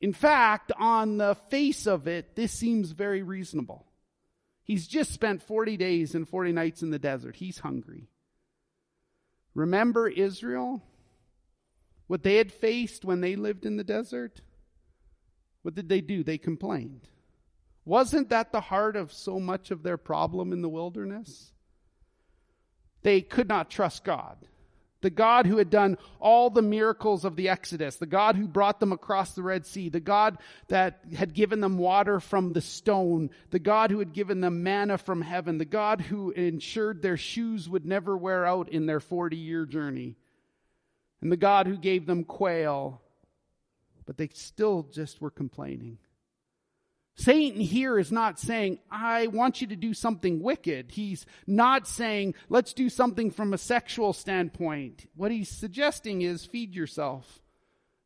In 0.00 0.12
fact, 0.12 0.70
on 0.78 1.18
the 1.18 1.34
face 1.50 1.86
of 1.88 2.06
it, 2.06 2.36
this 2.36 2.52
seems 2.52 2.92
very 2.92 3.22
reasonable. 3.22 3.87
He's 4.68 4.86
just 4.86 5.12
spent 5.12 5.42
40 5.42 5.78
days 5.78 6.14
and 6.14 6.28
40 6.28 6.52
nights 6.52 6.82
in 6.82 6.90
the 6.90 6.98
desert. 6.98 7.36
He's 7.36 7.60
hungry. 7.60 8.10
Remember 9.54 10.08
Israel? 10.08 10.82
What 12.06 12.22
they 12.22 12.36
had 12.36 12.52
faced 12.52 13.02
when 13.02 13.22
they 13.22 13.34
lived 13.34 13.64
in 13.64 13.78
the 13.78 13.82
desert? 13.82 14.42
What 15.62 15.74
did 15.74 15.88
they 15.88 16.02
do? 16.02 16.22
They 16.22 16.36
complained. 16.36 17.08
Wasn't 17.86 18.28
that 18.28 18.52
the 18.52 18.60
heart 18.60 18.94
of 18.94 19.10
so 19.10 19.40
much 19.40 19.70
of 19.70 19.82
their 19.82 19.96
problem 19.96 20.52
in 20.52 20.60
the 20.60 20.68
wilderness? 20.68 21.50
They 23.02 23.22
could 23.22 23.48
not 23.48 23.70
trust 23.70 24.04
God. 24.04 24.36
The 25.00 25.10
God 25.10 25.46
who 25.46 25.58
had 25.58 25.70
done 25.70 25.96
all 26.18 26.50
the 26.50 26.62
miracles 26.62 27.24
of 27.24 27.36
the 27.36 27.48
Exodus, 27.48 27.96
the 27.96 28.06
God 28.06 28.34
who 28.34 28.48
brought 28.48 28.80
them 28.80 28.92
across 28.92 29.32
the 29.32 29.44
Red 29.44 29.64
Sea, 29.64 29.88
the 29.88 30.00
God 30.00 30.38
that 30.68 31.00
had 31.16 31.34
given 31.34 31.60
them 31.60 31.78
water 31.78 32.18
from 32.18 32.52
the 32.52 32.60
stone, 32.60 33.30
the 33.50 33.60
God 33.60 33.92
who 33.92 34.00
had 34.00 34.12
given 34.12 34.40
them 34.40 34.64
manna 34.64 34.98
from 34.98 35.22
heaven, 35.22 35.58
the 35.58 35.64
God 35.64 36.00
who 36.00 36.32
ensured 36.32 37.00
their 37.00 37.16
shoes 37.16 37.68
would 37.68 37.86
never 37.86 38.16
wear 38.16 38.44
out 38.44 38.68
in 38.68 38.86
their 38.86 39.00
40 39.00 39.36
year 39.36 39.66
journey, 39.66 40.16
and 41.20 41.30
the 41.30 41.36
God 41.36 41.68
who 41.68 41.76
gave 41.76 42.06
them 42.06 42.24
quail. 42.24 43.00
But 44.04 44.16
they 44.16 44.28
still 44.32 44.88
just 44.90 45.20
were 45.20 45.30
complaining. 45.30 45.98
Satan 47.18 47.60
here 47.60 47.98
is 47.98 48.12
not 48.12 48.38
saying, 48.38 48.78
I 48.92 49.26
want 49.26 49.60
you 49.60 49.66
to 49.66 49.76
do 49.76 49.92
something 49.92 50.40
wicked. 50.40 50.92
He's 50.92 51.26
not 51.48 51.88
saying, 51.88 52.36
let's 52.48 52.72
do 52.72 52.88
something 52.88 53.32
from 53.32 53.52
a 53.52 53.58
sexual 53.58 54.12
standpoint. 54.12 55.10
What 55.16 55.32
he's 55.32 55.48
suggesting 55.48 56.22
is 56.22 56.44
feed 56.44 56.76
yourself. 56.76 57.40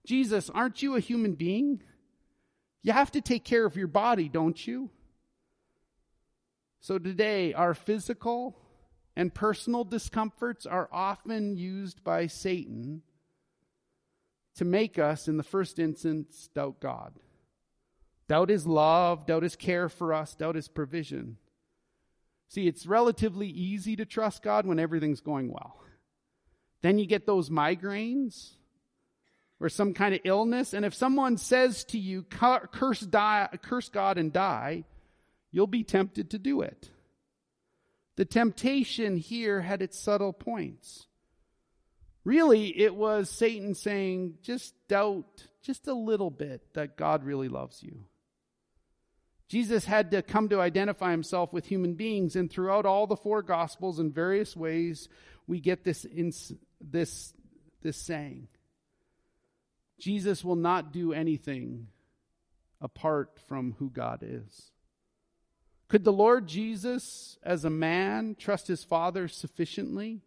Jesus, 0.06 0.48
aren't 0.48 0.82
you 0.82 0.96
a 0.96 1.00
human 1.00 1.34
being? 1.34 1.82
You 2.82 2.92
have 2.92 3.12
to 3.12 3.20
take 3.20 3.44
care 3.44 3.66
of 3.66 3.76
your 3.76 3.86
body, 3.86 4.30
don't 4.30 4.66
you? 4.66 4.88
So 6.80 6.98
today, 6.98 7.52
our 7.52 7.74
physical 7.74 8.56
and 9.14 9.32
personal 9.32 9.84
discomforts 9.84 10.64
are 10.64 10.88
often 10.90 11.58
used 11.58 12.02
by 12.02 12.28
Satan 12.28 13.02
to 14.56 14.64
make 14.64 14.98
us, 14.98 15.28
in 15.28 15.36
the 15.36 15.42
first 15.42 15.78
instance, 15.78 16.48
doubt 16.54 16.80
God. 16.80 17.12
Doubt 18.28 18.48
his 18.48 18.66
love, 18.66 19.26
doubt 19.26 19.42
his 19.42 19.56
care 19.56 19.88
for 19.88 20.14
us, 20.14 20.34
doubt 20.34 20.54
his 20.54 20.68
provision. 20.68 21.36
See, 22.48 22.66
it's 22.66 22.86
relatively 22.86 23.48
easy 23.48 23.96
to 23.96 24.04
trust 24.04 24.42
God 24.42 24.66
when 24.66 24.78
everything's 24.78 25.20
going 25.20 25.50
well. 25.50 25.76
Then 26.82 26.98
you 26.98 27.06
get 27.06 27.26
those 27.26 27.50
migraines 27.50 28.50
or 29.60 29.68
some 29.68 29.94
kind 29.94 30.14
of 30.14 30.20
illness, 30.24 30.74
and 30.74 30.84
if 30.84 30.94
someone 30.94 31.36
says 31.36 31.84
to 31.84 31.98
you, 31.98 32.24
curse, 32.24 33.00
die, 33.00 33.48
curse 33.62 33.88
God 33.88 34.18
and 34.18 34.32
die, 34.32 34.84
you'll 35.52 35.66
be 35.66 35.84
tempted 35.84 36.30
to 36.30 36.38
do 36.38 36.62
it. 36.62 36.90
The 38.16 38.24
temptation 38.24 39.16
here 39.16 39.60
had 39.60 39.80
its 39.80 39.98
subtle 39.98 40.32
points. 40.32 41.06
Really, 42.24 42.78
it 42.78 42.94
was 42.94 43.30
Satan 43.30 43.74
saying, 43.74 44.38
just 44.42 44.74
doubt 44.88 45.46
just 45.62 45.86
a 45.86 45.94
little 45.94 46.30
bit 46.30 46.74
that 46.74 46.96
God 46.96 47.24
really 47.24 47.48
loves 47.48 47.82
you. 47.82 48.04
Jesus 49.52 49.84
had 49.84 50.12
to 50.12 50.22
come 50.22 50.48
to 50.48 50.62
identify 50.62 51.10
himself 51.10 51.52
with 51.52 51.66
human 51.66 51.92
beings, 51.92 52.36
and 52.36 52.50
throughout 52.50 52.86
all 52.86 53.06
the 53.06 53.18
four 53.18 53.42
gospels, 53.42 53.98
in 53.98 54.10
various 54.10 54.56
ways, 54.56 55.10
we 55.46 55.60
get 55.60 55.84
this, 55.84 56.06
this, 56.80 57.34
this 57.82 57.98
saying 57.98 58.48
Jesus 60.00 60.42
will 60.42 60.56
not 60.56 60.90
do 60.90 61.12
anything 61.12 61.88
apart 62.80 63.38
from 63.46 63.76
who 63.78 63.90
God 63.90 64.20
is. 64.22 64.70
Could 65.88 66.04
the 66.04 66.14
Lord 66.14 66.46
Jesus, 66.46 67.36
as 67.42 67.66
a 67.66 67.70
man, 67.70 68.36
trust 68.38 68.68
his 68.68 68.82
Father 68.82 69.28
sufficiently? 69.28 70.22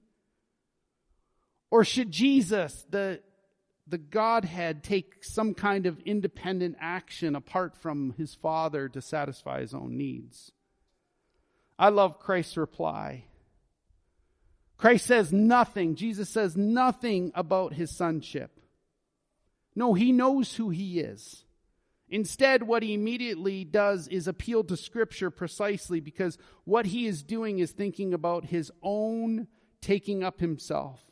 Or 1.72 1.84
should 1.84 2.12
Jesus, 2.12 2.86
the 2.92 3.22
the 3.88 3.98
Godhead 3.98 4.84
take 4.84 5.24
some 5.24 5.54
kind 5.54 5.86
of 5.86 6.00
independent 6.00 6.76
action 6.80 7.36
apart 7.36 7.76
from 7.78 8.14
his 8.18 8.34
Father 8.34 8.90
to 8.90 9.02
satisfy 9.02 9.62
his 9.62 9.74
own 9.74 9.98
needs. 9.98 10.52
I 11.78 11.90
love 11.90 12.20
Christ's 12.20 12.58
reply. 12.58 13.26
Christ 14.78 15.06
says 15.06 15.32
nothing, 15.32 15.96
Jesus 15.96 16.30
says 16.30 16.58
nothing 16.58 17.32
about 17.36 17.74
his 17.74 17.96
sonship. 17.96 18.60
No, 19.76 19.94
he 19.94 20.12
knows 20.12 20.56
who 20.56 20.70
he 20.70 21.00
is. 21.00 21.44
Instead, 22.08 22.64
what 22.64 22.84
he 22.84 22.94
immediately 22.94 23.64
does 23.64 24.08
is 24.08 24.28
appeal 24.28 24.64
to 24.64 24.78
Scripture 24.78 25.30
precisely 25.30 26.00
because 26.00 26.38
what 26.64 26.88
he 26.88 27.08
is 27.08 27.24
doing 27.24 27.60
is 27.60 27.72
thinking 27.72 28.14
about 28.14 28.46
his 28.46 28.72
own 28.82 29.48
taking 29.82 30.24
up 30.24 30.40
himself 30.40 31.05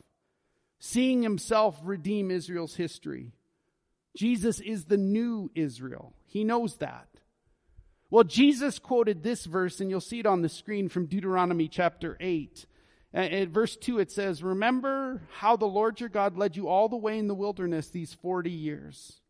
seeing 0.78 1.22
himself 1.22 1.78
redeem 1.82 2.30
Israel's 2.30 2.76
history. 2.76 3.32
Jesus 4.16 4.60
is 4.60 4.84
the 4.84 4.96
new 4.96 5.50
Israel. 5.54 6.12
He 6.26 6.44
knows 6.44 6.76
that. 6.76 7.08
Well, 8.10 8.24
Jesus 8.24 8.78
quoted 8.78 9.22
this 9.22 9.44
verse, 9.44 9.80
and 9.80 9.90
you'll 9.90 10.00
see 10.00 10.20
it 10.20 10.26
on 10.26 10.42
the 10.42 10.48
screen 10.48 10.88
from 10.88 11.06
Deuteronomy 11.06 11.68
chapter 11.68 12.16
8. 12.20 12.66
At 13.12 13.48
verse 13.48 13.76
2, 13.76 13.98
it 13.98 14.10
says, 14.10 14.42
Remember 14.42 15.22
how 15.32 15.56
the 15.56 15.66
Lord 15.66 16.00
your 16.00 16.08
God 16.08 16.36
led 16.36 16.56
you 16.56 16.68
all 16.68 16.88
the 16.88 16.96
way 16.96 17.18
in 17.18 17.28
the 17.28 17.34
wilderness 17.34 17.88
these 17.88 18.12
40 18.14 18.50
years 18.50 19.20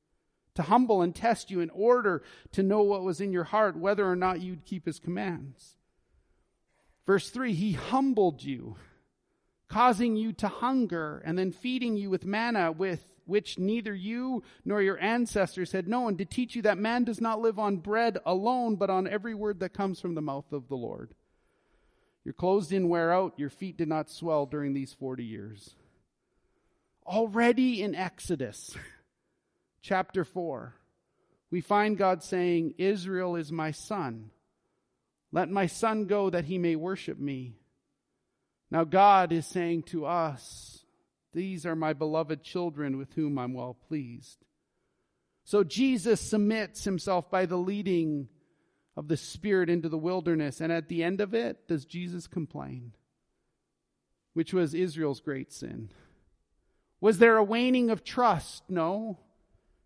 to 0.55 0.63
humble 0.63 1.03
and 1.03 1.15
test 1.15 1.51
you 1.51 1.61
in 1.61 1.71
order 1.71 2.23
to 2.53 2.63
know 2.63 2.83
what 2.83 3.03
was 3.03 3.21
in 3.21 3.33
your 3.33 3.45
heart, 3.45 3.77
whether 3.77 4.09
or 4.09 4.17
not 4.17 4.41
you'd 4.41 4.65
keep 4.65 4.87
his 4.87 4.99
commands. 4.99 5.77
Verse 7.07 7.29
3, 7.31 7.53
He 7.53 7.73
humbled 7.73 8.43
you 8.43 8.77
causing 9.69 10.17
you 10.17 10.33
to 10.35 10.49
hunger, 10.49 11.23
and 11.25 11.39
then 11.39 11.53
feeding 11.53 11.97
you 11.97 12.11
with 12.11 12.25
manna 12.25 12.73
with 12.73 13.07
which 13.27 13.59
neither 13.59 13.95
you 13.95 14.43
nor 14.65 14.83
your 14.83 15.01
ancestors 15.01 15.73
had 15.73 15.89
known, 15.89 16.17
to 16.17 16.25
teach 16.25 16.55
you 16.55 16.63
that 16.63 16.79
man 16.79 17.05
does 17.05 17.21
not 17.21 17.41
live 17.41 17.59
on 17.59 17.77
bread 17.77 18.19
alone, 18.27 18.77
but 18.77 18.91
on 18.91 19.07
every 19.07 19.35
word 19.35 19.61
that 19.61 19.73
comes 19.73 20.01
from 20.01 20.15
the 20.15 20.23
mouth 20.23 20.53
of 20.53 20.69
the 20.69 20.77
Lord. 20.77 21.15
Your 22.25 22.35
clothes 22.35 22.69
didn't 22.69 22.89
wear 22.89 23.13
out, 23.13 23.39
your 23.39 23.51
feet 23.51 23.77
did 23.77 23.89
not 23.89 24.11
swell 24.11 24.47
during 24.47 24.73
these 24.73 24.93
40 24.93 25.25
years. 25.25 25.75
Already 27.07 27.83
in 27.83 27.95
Exodus 27.95 28.75
chapter 29.83 30.25
4, 30.25 30.75
we 31.51 31.61
find 31.61 31.99
God 31.99 32.23
saying, 32.23 32.75
Israel 32.79 33.37
is 33.37 33.53
my 33.53 33.71
son. 33.71 34.31
Let 35.33 35.51
my 35.51 35.67
son 35.67 36.07
go 36.07 36.31
that 36.31 36.47
he 36.47 36.59
may 36.59 36.77
worship 36.77 37.19
me. 37.19 37.57
Now, 38.75 38.83
God 38.83 39.31
is 39.31 39.47
saying 39.47 39.85
to 39.85 40.05
us, 40.05 40.85
These 41.33 41.65
are 41.65 41.77
my 41.77 41.93
beloved 41.93 42.43
children 42.43 42.99
with 42.99 43.13
whom 43.13 43.39
I'm 43.39 43.55
well 43.55 43.75
pleased. 43.87 44.45
So 45.45 45.63
Jesus 45.63 46.21
submits 46.21 46.83
himself 46.83 47.31
by 47.31 47.47
the 47.47 47.57
leading 47.57 48.27
of 48.97 49.07
the 49.07 49.17
Spirit 49.17 49.71
into 49.71 49.89
the 49.89 49.97
wilderness. 49.97 50.61
And 50.61 50.73
at 50.73 50.89
the 50.89 51.05
end 51.05 51.21
of 51.21 51.35
it, 51.35 51.69
does 51.69 51.85
Jesus 51.85 52.27
complain? 52.27 52.95
Which 54.33 54.53
was 54.53 54.75
Israel's 54.75 55.21
great 55.21 55.53
sin. 55.53 55.91
Was 57.01 57.19
there 57.19 57.37
a 57.37 57.45
waning 57.45 57.91
of 57.91 58.03
trust? 58.03 58.65
No. 58.69 59.21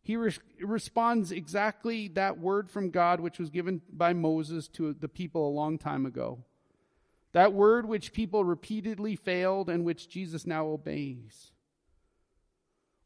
He 0.00 0.16
re- 0.16 0.33
responds 0.62 1.30
exactly 1.30 2.09
that 2.14 2.38
word 2.38 2.71
from 2.71 2.88
God, 2.88 3.21
which 3.21 3.38
was 3.38 3.50
given 3.50 3.83
by 3.92 4.14
Moses 4.14 4.66
to 4.68 4.95
the 4.95 5.09
people 5.09 5.47
a 5.47 5.52
long 5.52 5.76
time 5.76 6.07
ago. 6.07 6.47
That 7.32 7.52
word 7.52 7.87
which 7.87 8.12
people 8.12 8.44
repeatedly 8.44 9.16
failed 9.16 9.68
and 9.68 9.85
which 9.85 10.08
Jesus 10.08 10.47
now 10.47 10.66
obeys. 10.66 11.52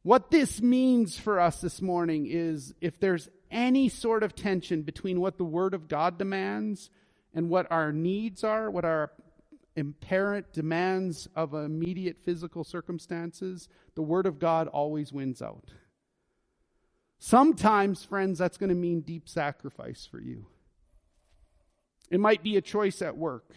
What 0.02 0.30
this 0.30 0.60
means 0.60 1.18
for 1.18 1.38
us 1.38 1.60
this 1.60 1.80
morning 1.80 2.26
is 2.28 2.74
if 2.80 2.98
there's 2.98 3.28
any 3.50 3.88
sort 3.88 4.22
of 4.22 4.34
tension 4.34 4.82
between 4.82 5.20
what 5.20 5.38
the 5.38 5.44
Word 5.44 5.74
of 5.74 5.88
God 5.88 6.18
demands 6.18 6.90
and 7.34 7.48
what 7.48 7.70
our 7.70 7.92
needs 7.92 8.42
are, 8.42 8.70
what 8.70 8.84
our 8.84 9.12
apparent 9.76 10.52
demands 10.52 11.28
of 11.36 11.54
immediate 11.54 12.18
physical 12.18 12.64
circumstances, 12.64 13.68
the 13.94 14.02
Word 14.02 14.26
of 14.26 14.38
God 14.38 14.68
always 14.68 15.12
wins 15.12 15.40
out. 15.40 15.70
Sometimes, 17.18 18.04
friends, 18.04 18.40
that's 18.40 18.58
going 18.58 18.70
to 18.70 18.74
mean 18.74 19.00
deep 19.00 19.28
sacrifice 19.28 20.08
for 20.10 20.20
you. 20.20 20.46
It 22.10 22.18
might 22.18 22.42
be 22.42 22.56
a 22.56 22.60
choice 22.60 23.00
at 23.00 23.16
work. 23.16 23.54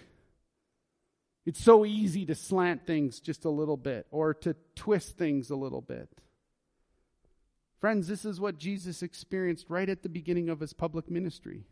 It's 1.46 1.64
so 1.64 1.86
easy 1.86 2.25
to 2.25 2.36
slant 2.36 2.88
things 2.88 3.20
just 3.20 3.46
a 3.46 3.50
little 3.50 3.78
bit 3.78 4.08
or 4.10 4.34
to 4.36 4.56
twist 4.75 5.18
things 5.18 5.50
a 5.52 5.56
little 5.56 5.82
bit. 5.82 6.10
Friends, 7.80 8.08
this 8.08 8.25
is 8.25 8.40
what 8.40 8.58
Jesus 8.58 9.04
experienced 9.04 9.70
right 9.70 9.88
at 9.88 10.02
the 10.02 10.10
beginning 10.10 10.50
of 10.50 10.60
his 10.60 10.74
public 10.74 11.10
ministry. 11.10 11.66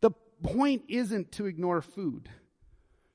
The 0.00 0.10
point 0.42 0.82
isn't 0.88 1.32
to 1.32 1.46
ignore 1.46 1.80
food. 1.80 2.28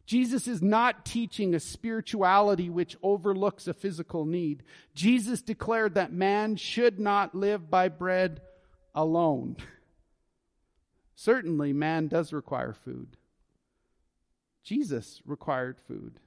Jesus 0.06 0.48
is 0.48 0.62
not 0.62 1.06
teaching 1.06 1.54
a 1.54 1.60
spirituality 1.60 2.70
which 2.70 2.98
overlooks 3.04 3.68
a 3.68 3.74
physical 3.74 4.26
need. 4.26 4.64
Jesus 4.96 5.42
declared 5.42 5.96
that 5.96 6.12
man 6.12 6.56
should 6.56 7.00
not 7.00 7.36
live 7.36 7.70
by 7.70 7.90
bread 7.90 8.42
alone. 8.94 9.56
Certainly, 11.16 11.74
man 11.74 12.08
does 12.08 12.34
require 12.34 12.74
food. 12.74 13.18
Jesus 14.64 15.22
required 15.26 15.80
food. 15.80 16.20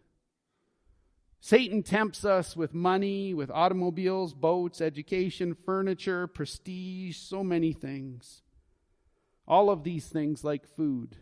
Satan 1.41 1.83
tempts 1.83 2.25
us 2.25 2.57
with 2.57 2.75
money, 2.75 3.33
with 3.33 3.51
automobiles, 3.51 4.35
boats, 4.35 4.81
education, 4.81 5.55
furniture, 5.55 6.27
prestige, 6.27 7.17
so 7.17 7.45
many 7.45 7.73
things. 7.73 8.43
All 9.47 9.71
of 9.71 9.85
these 9.85 10.07
things, 10.07 10.43
like 10.43 10.67
food, 10.67 11.17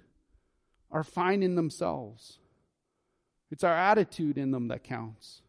are 0.90 1.04
fine 1.04 1.42
in 1.42 1.56
themselves. 1.56 2.38
It's 3.50 3.64
our 3.64 3.76
attitude 3.76 4.38
in 4.38 4.50
them 4.50 4.68
that 4.68 4.83
counts. 4.83 5.42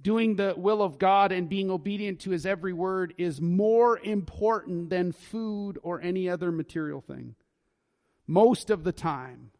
Doing 0.00 0.34
the 0.34 0.54
will 0.56 0.82
of 0.82 0.98
God 0.98 1.30
and 1.30 1.48
being 1.48 1.70
obedient 1.70 2.18
to 2.20 2.30
his 2.30 2.44
every 2.44 2.72
word 2.72 3.14
is 3.18 3.40
more 3.40 4.00
important 4.00 4.90
than 4.90 5.12
food 5.12 5.78
or 5.82 6.00
any 6.00 6.28
other 6.28 6.50
material 6.50 7.00
thing. 7.00 7.36
Most 8.26 8.68
of 8.68 8.82
the 8.82 8.90
time, 8.90 9.52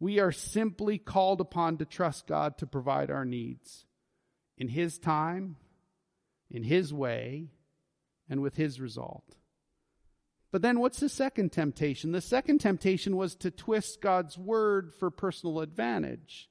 we 0.00 0.20
are 0.20 0.32
simply 0.32 0.98
called 0.98 1.40
upon 1.40 1.78
to 1.78 1.84
trust 1.84 2.26
God 2.26 2.58
to 2.58 2.66
provide 2.66 3.10
our 3.10 3.24
needs 3.24 3.86
in 4.56 4.68
his 4.68 4.98
time, 4.98 5.56
in 6.50 6.62
his 6.62 6.92
way, 6.92 7.48
and 8.28 8.40
with 8.42 8.56
his 8.56 8.80
result. 8.80 9.36
But 10.50 10.62
then 10.62 10.80
what's 10.80 11.00
the 11.00 11.08
second 11.08 11.52
temptation? 11.52 12.12
The 12.12 12.20
second 12.20 12.58
temptation 12.58 13.16
was 13.16 13.34
to 13.36 13.50
twist 13.50 14.00
God's 14.00 14.38
word 14.38 14.94
for 14.94 15.10
personal 15.10 15.60
advantage. 15.60 16.48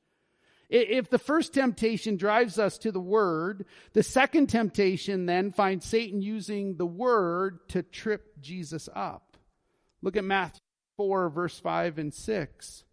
If 0.70 1.10
the 1.10 1.18
first 1.18 1.54
temptation 1.54 2.18
drives 2.18 2.60
us 2.60 2.78
to 2.80 2.92
the 2.92 3.00
word, 3.00 3.66
the 3.94 4.04
second 4.04 4.48
temptation 4.48 5.26
then 5.26 5.52
finds 5.52 5.86
Satan 5.86 6.22
using 6.22 6.76
the 6.76 6.86
word 6.86 7.70
to 7.70 7.84
trip 7.84 8.42
Jesus 8.42 8.90
up. 8.94 9.38
Look 10.02 10.18
at 10.18 10.26
Matthew 10.26 10.60
4, 10.98 11.30
verse 11.30 11.58
5 11.58 11.98
and 11.98 12.14
6. 12.14 12.84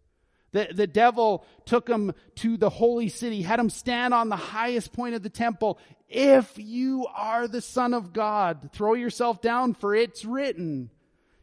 The, 0.55 0.69
the 0.71 0.87
devil 0.87 1.45
took 1.65 1.85
him 1.85 2.13
to 2.35 2.55
the 2.55 2.69
holy 2.69 3.09
city, 3.09 3.41
had 3.41 3.59
him 3.59 3.69
stand 3.69 4.13
on 4.13 4.29
the 4.29 4.37
highest 4.37 4.93
point 4.93 5.13
of 5.13 5.21
the 5.21 5.29
temple. 5.29 5.77
If 6.07 6.53
you 6.55 7.07
are 7.13 7.49
the 7.49 7.59
son 7.59 7.93
of 7.93 8.13
God, 8.13 8.69
throw 8.71 8.93
yourself 8.93 9.41
down 9.41 9.73
for 9.73 9.93
it's 9.93 10.23
written. 10.23 10.91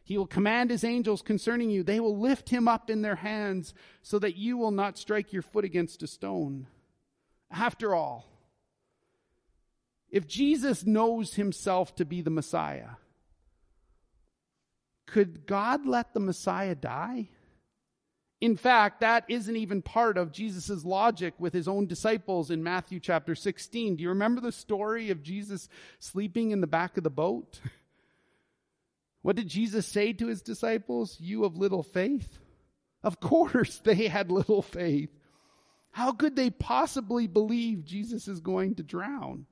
He 0.03 0.17
will 0.17 0.25
command 0.25 0.71
his 0.71 0.83
angels 0.83 1.21
concerning 1.21 1.69
you. 1.69 1.83
They 1.83 1.99
will 1.99 2.17
lift 2.17 2.49
him 2.49 2.67
up 2.67 2.89
in 2.89 3.03
their 3.03 3.17
hands 3.17 3.75
so 4.01 4.17
that 4.17 4.35
you 4.35 4.57
will 4.57 4.71
not 4.71 4.97
strike 4.97 5.31
your 5.31 5.43
foot 5.43 5.63
against 5.63 6.01
a 6.01 6.07
stone. 6.07 6.65
After 7.51 7.93
all, 7.93 8.25
if 10.09 10.25
Jesus 10.25 10.87
knows 10.87 11.35
himself 11.35 11.95
to 11.97 12.05
be 12.05 12.21
the 12.21 12.31
Messiah, 12.31 12.95
could 15.05 15.45
God 15.45 15.85
let 15.85 16.15
the 16.15 16.19
Messiah 16.19 16.73
die? 16.73 17.29
In 18.43 18.57
fact, 18.57 18.99
that 18.99 19.23
isn't 19.29 19.55
even 19.55 19.81
part 19.81 20.17
of 20.17 20.33
Jesus' 20.33 20.83
logic 20.83 21.33
with 21.39 21.53
his 21.53 21.65
own 21.65 21.87
disciples 21.87 22.51
in 22.51 22.61
Matthew 22.61 22.99
chapter 22.99 23.35
16. 23.35 23.95
Do 23.95 24.03
you 24.03 24.09
remember 24.09 24.41
the 24.41 24.51
story 24.51 25.11
of 25.11 25.23
Jesus 25.23 25.69
sleeping 25.99 26.51
in 26.51 26.59
the 26.59 26.67
back 26.67 26.97
of 26.97 27.05
the 27.05 27.09
boat? 27.09 27.61
What 29.21 29.37
did 29.37 29.47
Jesus 29.47 29.87
say 29.87 30.11
to 30.11 30.27
his 30.27 30.41
disciples? 30.41 31.17
You 31.21 31.45
of 31.45 31.55
little 31.55 31.83
faith? 31.83 32.39
Of 33.01 33.21
course, 33.21 33.77
they 33.85 34.09
had 34.09 34.29
little 34.29 34.61
faith. 34.61 35.17
How 35.91 36.11
could 36.11 36.35
they 36.35 36.49
possibly 36.49 37.27
believe 37.27 37.85
Jesus 37.85 38.27
is 38.27 38.41
going 38.41 38.75
to 38.75 38.83
drown? 38.83 39.45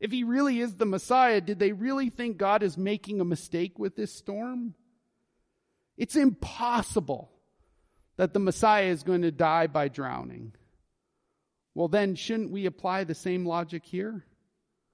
If 0.00 0.10
he 0.10 0.24
really 0.24 0.58
is 0.58 0.74
the 0.74 0.84
Messiah, 0.84 1.40
did 1.40 1.60
they 1.60 1.70
really 1.70 2.10
think 2.10 2.38
God 2.38 2.64
is 2.64 2.76
making 2.76 3.20
a 3.20 3.24
mistake 3.24 3.78
with 3.78 3.94
this 3.94 4.12
storm? 4.12 4.74
It's 5.96 6.16
impossible 6.16 7.30
that 8.16 8.34
the 8.34 8.40
Messiah 8.40 8.86
is 8.86 9.02
going 9.02 9.22
to 9.22 9.30
die 9.30 9.66
by 9.66 9.88
drowning. 9.88 10.52
Well, 11.74 11.88
then, 11.88 12.14
shouldn't 12.14 12.50
we 12.50 12.66
apply 12.66 13.04
the 13.04 13.14
same 13.14 13.46
logic 13.46 13.84
here? 13.84 14.24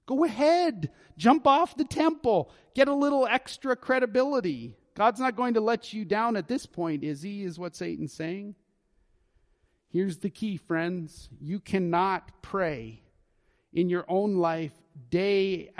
Go 0.05 0.23
ahead. 0.23 0.89
Jump 1.17 1.45
off 1.45 1.75
the 1.75 1.83
temple. 1.83 2.51
Get 2.73 2.87
a 2.87 2.93
little 2.95 3.27
extra 3.27 3.75
credibility. 3.75 4.75
God's 4.95 5.19
not 5.19 5.35
going 5.35 5.53
to 5.53 5.61
let 5.61 5.93
you 5.93 6.05
down 6.05 6.35
at 6.35 6.47
this 6.47 6.65
point, 6.65 7.03
is 7.03 7.21
he? 7.21 7.43
Is 7.43 7.59
what 7.59 7.75
Satan's 7.75 8.13
saying. 8.13 8.55
Here's 9.89 10.17
the 10.17 10.29
key, 10.29 10.57
friends. 10.57 11.29
You 11.39 11.59
cannot 11.59 12.41
pray 12.41 13.01
in 13.73 13.89
your 13.89 14.05
own 14.07 14.37
life 14.37 14.73
day. 15.09 15.71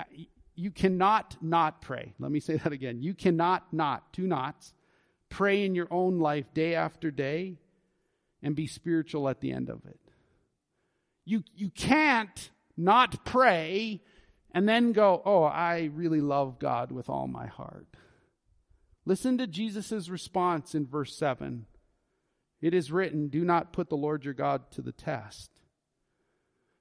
You 0.54 0.70
cannot 0.70 1.36
not 1.40 1.80
pray. 1.80 2.12
Let 2.18 2.30
me 2.30 2.40
say 2.40 2.56
that 2.56 2.72
again. 2.72 3.02
You 3.02 3.14
cannot 3.14 3.72
not, 3.72 4.12
two 4.12 4.26
nots, 4.26 4.74
pray 5.30 5.64
in 5.64 5.74
your 5.74 5.88
own 5.90 6.18
life 6.18 6.52
day 6.52 6.74
after 6.74 7.10
day 7.10 7.56
and 8.42 8.54
be 8.54 8.66
spiritual 8.66 9.28
at 9.28 9.40
the 9.40 9.52
end 9.52 9.70
of 9.70 9.86
it. 9.86 10.00
You, 11.24 11.42
you 11.54 11.70
can't 11.70 12.50
not 12.76 13.24
pray 13.24 14.02
and 14.52 14.68
then 14.68 14.92
go, 14.92 15.22
oh, 15.24 15.44
I 15.44 15.90
really 15.94 16.20
love 16.20 16.58
God 16.58 16.90
with 16.90 17.08
all 17.08 17.28
my 17.28 17.46
heart. 17.46 17.86
Listen 19.06 19.38
to 19.38 19.46
Jesus' 19.46 20.08
response 20.08 20.74
in 20.74 20.86
verse 20.86 21.16
7. 21.16 21.66
It 22.60 22.74
is 22.74 22.92
written, 22.92 23.28
Do 23.28 23.44
not 23.44 23.72
put 23.72 23.88
the 23.88 23.96
Lord 23.96 24.24
your 24.24 24.34
God 24.34 24.70
to 24.72 24.82
the 24.82 24.92
test. 24.92 25.59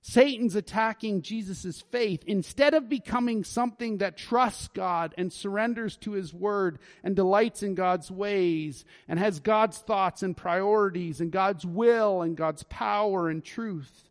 Satan's 0.02 0.56
attacking 0.56 1.22
Jesus' 1.22 1.82
faith. 1.82 2.24
Instead 2.26 2.74
of 2.74 2.88
becoming 2.88 3.44
something 3.44 3.98
that 3.98 4.18
trusts 4.18 4.70
God 4.70 5.14
and 5.18 5.32
surrenders 5.32 5.98
to 5.98 6.12
his 6.12 6.34
word 6.34 6.80
and 7.04 7.16
delights 7.16 7.64
in 7.64 7.76
God's 7.76 8.10
ways 8.10 8.86
and 9.08 9.20
has 9.20 9.40
God's 9.40 9.78
thoughts 9.78 10.24
and 10.24 10.38
priorities 10.38 11.20
and 11.20 11.32
God's 11.32 11.66
will 11.66 12.22
and 12.22 12.38
God's 12.38 12.64
power 12.64 13.30
and 13.30 13.44
truth, 13.44 14.10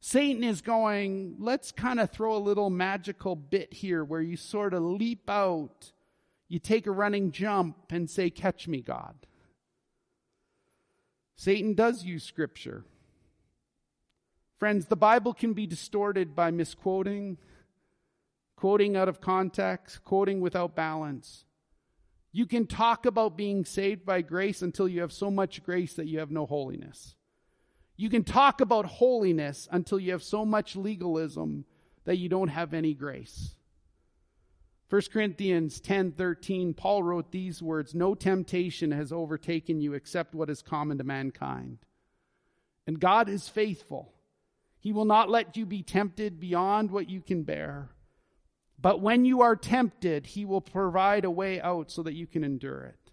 Satan 0.00 0.44
is 0.44 0.60
going, 0.60 1.34
let's 1.40 1.72
kind 1.72 1.98
of 1.98 2.10
throw 2.10 2.36
a 2.36 2.38
little 2.38 2.70
magical 2.70 3.34
bit 3.34 3.72
here 3.72 4.04
where 4.04 4.20
you 4.20 4.36
sort 4.36 4.72
of 4.72 4.82
leap 4.82 5.28
out, 5.28 5.92
you 6.48 6.60
take 6.60 6.86
a 6.86 6.92
running 6.92 7.32
jump 7.32 7.76
and 7.90 8.08
say, 8.08 8.30
Catch 8.30 8.68
me, 8.68 8.82
God. 8.82 9.16
Satan 11.34 11.74
does 11.74 12.04
use 12.04 12.22
scripture. 12.22 12.84
Friends, 14.58 14.86
the 14.86 14.96
Bible 14.96 15.34
can 15.34 15.52
be 15.52 15.66
distorted 15.66 16.34
by 16.34 16.50
misquoting, 16.50 17.36
quoting 18.56 18.96
out 18.96 19.08
of 19.08 19.20
context, 19.20 20.02
quoting 20.02 20.40
without 20.40 20.74
balance. 20.74 21.44
You 22.32 22.46
can 22.46 22.66
talk 22.66 23.06
about 23.06 23.36
being 23.36 23.64
saved 23.64 24.04
by 24.04 24.22
grace 24.22 24.62
until 24.62 24.88
you 24.88 25.00
have 25.02 25.12
so 25.12 25.30
much 25.30 25.62
grace 25.62 25.94
that 25.94 26.06
you 26.06 26.18
have 26.18 26.30
no 26.30 26.46
holiness. 26.46 27.14
You 27.96 28.10
can 28.10 28.24
talk 28.24 28.60
about 28.60 28.86
holiness 28.86 29.68
until 29.70 29.98
you 29.98 30.12
have 30.12 30.22
so 30.22 30.44
much 30.44 30.76
legalism 30.76 31.64
that 32.04 32.18
you 32.18 32.28
don't 32.28 32.48
have 32.48 32.74
any 32.74 32.94
grace. 32.94 33.56
1 34.88 35.10
Corinthians 35.10 35.80
10:13 35.80 36.72
Paul 36.74 37.02
wrote 37.02 37.32
these 37.32 37.62
words, 37.62 37.94
"No 37.94 38.14
temptation 38.14 38.92
has 38.92 39.12
overtaken 39.12 39.80
you 39.80 39.94
except 39.94 40.34
what 40.34 40.48
is 40.48 40.62
common 40.62 40.98
to 40.98 41.04
mankind. 41.04 41.78
And 42.86 43.00
God 43.00 43.28
is 43.28 43.48
faithful. 43.48 44.12
He 44.86 44.92
will 44.92 45.04
not 45.04 45.28
let 45.28 45.56
you 45.56 45.66
be 45.66 45.82
tempted 45.82 46.38
beyond 46.38 46.92
what 46.92 47.10
you 47.10 47.20
can 47.20 47.42
bear. 47.42 47.90
But 48.80 49.00
when 49.00 49.24
you 49.24 49.40
are 49.40 49.56
tempted, 49.56 50.26
he 50.26 50.44
will 50.44 50.60
provide 50.60 51.24
a 51.24 51.30
way 51.30 51.60
out 51.60 51.90
so 51.90 52.04
that 52.04 52.14
you 52.14 52.28
can 52.28 52.44
endure 52.44 52.84
it." 52.84 53.10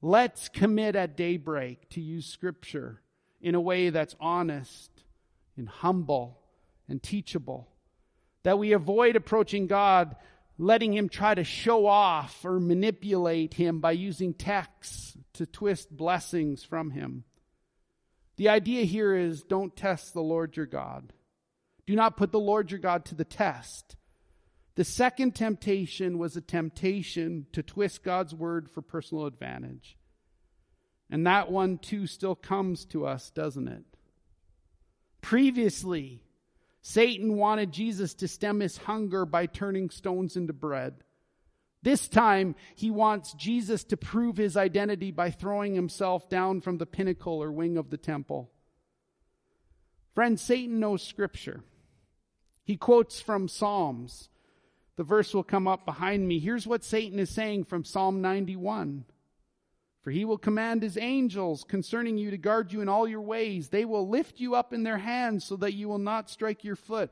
Let's 0.00 0.48
commit 0.48 0.94
at 0.94 1.16
DayBreak 1.16 1.88
to 1.88 2.00
use 2.00 2.26
scripture 2.26 3.02
in 3.40 3.56
a 3.56 3.60
way 3.60 3.90
that's 3.90 4.14
honest 4.20 5.02
and 5.56 5.68
humble 5.68 6.38
and 6.86 7.02
teachable. 7.02 7.66
That 8.44 8.60
we 8.60 8.70
avoid 8.70 9.16
approaching 9.16 9.66
God 9.66 10.14
letting 10.58 10.92
him 10.92 11.08
try 11.08 11.34
to 11.34 11.42
show 11.42 11.86
off 11.86 12.44
or 12.44 12.60
manipulate 12.60 13.54
him 13.54 13.80
by 13.80 13.90
using 13.90 14.32
texts 14.32 15.18
to 15.32 15.44
twist 15.44 15.90
blessings 15.90 16.62
from 16.62 16.92
him. 16.92 17.24
The 18.36 18.48
idea 18.48 18.84
here 18.84 19.14
is 19.14 19.42
don't 19.42 19.76
test 19.76 20.14
the 20.14 20.22
Lord 20.22 20.56
your 20.56 20.66
God. 20.66 21.12
Do 21.86 21.94
not 21.94 22.16
put 22.16 22.32
the 22.32 22.40
Lord 22.40 22.70
your 22.70 22.80
God 22.80 23.04
to 23.06 23.14
the 23.14 23.24
test. 23.24 23.96
The 24.74 24.84
second 24.84 25.34
temptation 25.34 26.18
was 26.18 26.36
a 26.36 26.40
temptation 26.40 27.46
to 27.52 27.62
twist 27.62 28.02
God's 28.02 28.34
word 28.34 28.70
for 28.70 28.80
personal 28.80 29.26
advantage. 29.26 29.98
And 31.10 31.26
that 31.26 31.50
one 31.50 31.76
too 31.76 32.06
still 32.06 32.34
comes 32.34 32.86
to 32.86 33.06
us, 33.06 33.30
doesn't 33.30 33.68
it? 33.68 33.84
Previously, 35.20 36.22
Satan 36.80 37.36
wanted 37.36 37.70
Jesus 37.70 38.14
to 38.14 38.28
stem 38.28 38.60
his 38.60 38.78
hunger 38.78 39.26
by 39.26 39.46
turning 39.46 39.90
stones 39.90 40.36
into 40.36 40.54
bread. 40.54 40.94
This 41.82 42.08
time, 42.08 42.54
he 42.76 42.90
wants 42.90 43.32
Jesus 43.34 43.82
to 43.84 43.96
prove 43.96 44.36
his 44.36 44.56
identity 44.56 45.10
by 45.10 45.30
throwing 45.30 45.74
himself 45.74 46.28
down 46.28 46.60
from 46.60 46.78
the 46.78 46.86
pinnacle 46.86 47.42
or 47.42 47.50
wing 47.50 47.76
of 47.76 47.90
the 47.90 47.96
temple. 47.96 48.50
Friend, 50.14 50.38
Satan 50.38 50.78
knows 50.78 51.02
Scripture. 51.02 51.62
He 52.64 52.76
quotes 52.76 53.20
from 53.20 53.48
Psalms. 53.48 54.28
The 54.96 55.02
verse 55.02 55.34
will 55.34 55.42
come 55.42 55.66
up 55.66 55.84
behind 55.84 56.28
me. 56.28 56.38
Here's 56.38 56.66
what 56.66 56.84
Satan 56.84 57.18
is 57.18 57.30
saying 57.30 57.64
from 57.64 57.84
Psalm 57.84 58.20
91. 58.20 59.04
For 60.02 60.10
he 60.10 60.24
will 60.24 60.38
command 60.38 60.82
his 60.82 60.98
angels 60.98 61.64
concerning 61.64 62.18
you 62.18 62.30
to 62.30 62.36
guard 62.36 62.72
you 62.72 62.80
in 62.80 62.88
all 62.88 63.08
your 63.08 63.20
ways. 63.20 63.68
They 63.68 63.84
will 63.84 64.08
lift 64.08 64.38
you 64.38 64.54
up 64.54 64.72
in 64.72 64.82
their 64.82 64.98
hands 64.98 65.44
so 65.44 65.56
that 65.56 65.74
you 65.74 65.88
will 65.88 65.98
not 65.98 66.30
strike 66.30 66.62
your 66.62 66.76
foot 66.76 67.10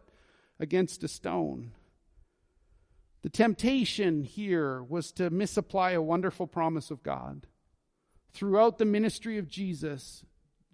against 0.58 1.02
a 1.02 1.08
stone. 1.08 1.72
The 3.22 3.28
temptation 3.28 4.24
here 4.24 4.82
was 4.82 5.12
to 5.12 5.30
misapply 5.30 5.90
a 5.90 6.02
wonderful 6.02 6.46
promise 6.46 6.90
of 6.90 7.02
God. 7.02 7.46
Throughout 8.32 8.78
the 8.78 8.84
ministry 8.84 9.36
of 9.38 9.48
Jesus, 9.48 10.24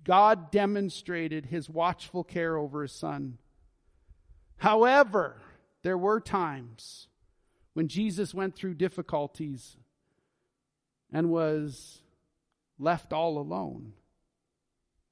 God 0.05 0.51
demonstrated 0.53 1.47
his 1.47 1.69
watchful 1.69 2.23
care 2.23 2.57
over 2.57 2.83
his 2.83 2.93
son. 2.93 3.39
However, 4.59 5.43
there 5.83 5.99
were 5.99 6.21
times 6.21 7.09
when 7.75 7.89
Jesus 7.89 8.33
went 8.33 8.55
through 8.55 8.75
difficulties 8.75 9.77
and 11.13 11.31
was 11.31 12.01
left 12.79 13.13
all 13.13 13.39
alone. 13.39 13.93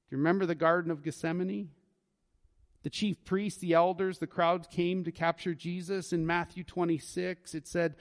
Do 0.07 0.15
you 0.15 0.17
remember 0.17 0.45
the 0.45 0.55
Garden 0.55 0.91
of 0.91 1.03
Gethsemane? 1.03 1.69
The 2.85 2.91
chief 2.91 3.25
priests, 3.25 3.59
the 3.59 3.73
elders, 3.73 4.19
the 4.19 4.27
crowd 4.27 4.69
came 4.69 5.05
to 5.05 5.11
capture 5.11 5.55
Jesus. 5.55 6.13
In 6.13 6.27
Matthew 6.27 6.63
26, 6.63 7.55
it 7.55 7.65
said, 7.65 7.95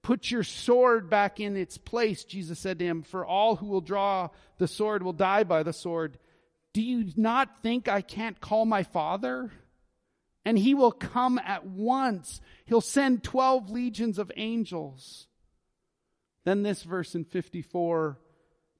Put 0.00 0.30
your 0.30 0.44
sword 0.44 1.10
back 1.10 1.40
in 1.40 1.56
its 1.56 1.76
place, 1.76 2.22
Jesus 2.22 2.60
said 2.60 2.78
to 2.78 2.84
him, 2.84 3.02
for 3.02 3.26
all 3.26 3.56
who 3.56 3.66
will 3.66 3.80
draw 3.80 4.28
the 4.58 4.68
sword 4.68 5.02
will 5.02 5.12
die 5.12 5.42
by 5.42 5.64
the 5.64 5.72
sword. 5.72 6.20
Do 6.72 6.80
you 6.80 7.10
not 7.16 7.64
think 7.64 7.88
I 7.88 8.00
can't 8.00 8.40
call 8.40 8.64
my 8.64 8.84
father? 8.84 9.50
And 10.44 10.56
he 10.56 10.72
will 10.72 10.92
come 10.92 11.40
at 11.40 11.66
once. 11.66 12.40
He'll 12.64 12.80
send 12.80 13.24
12 13.24 13.70
legions 13.70 14.20
of 14.20 14.30
angels. 14.36 15.26
Then 16.44 16.62
this 16.62 16.84
verse 16.84 17.16
in 17.16 17.24
54 17.24 18.20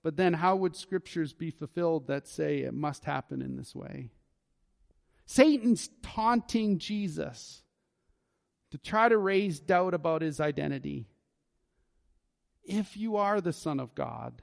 but 0.05 0.16
then, 0.16 0.33
how 0.33 0.57
would 0.57 0.77
scriptures 0.77 1.33
be 1.33 1.51
fulfilled 1.51 2.07
that 2.07 2.29
say 2.29 2.61
it 2.61 2.73
must 2.73 3.05
happen 3.05 3.42
in 3.42 3.57
this 3.57 3.75
way? 3.75 4.11
Satan's 5.31 5.91
taunting 6.03 6.79
Jesus 6.79 7.62
to 8.71 8.79
try 8.79 9.11
to 9.11 9.19
raise 9.19 9.61
doubt 9.61 9.93
about 9.93 10.23
his 10.23 10.41
identity. 10.41 11.07
If 12.64 12.97
you 12.97 13.17
are 13.17 13.43
the 13.43 13.53
Son 13.53 13.79
of 13.79 13.95
God. 13.95 14.41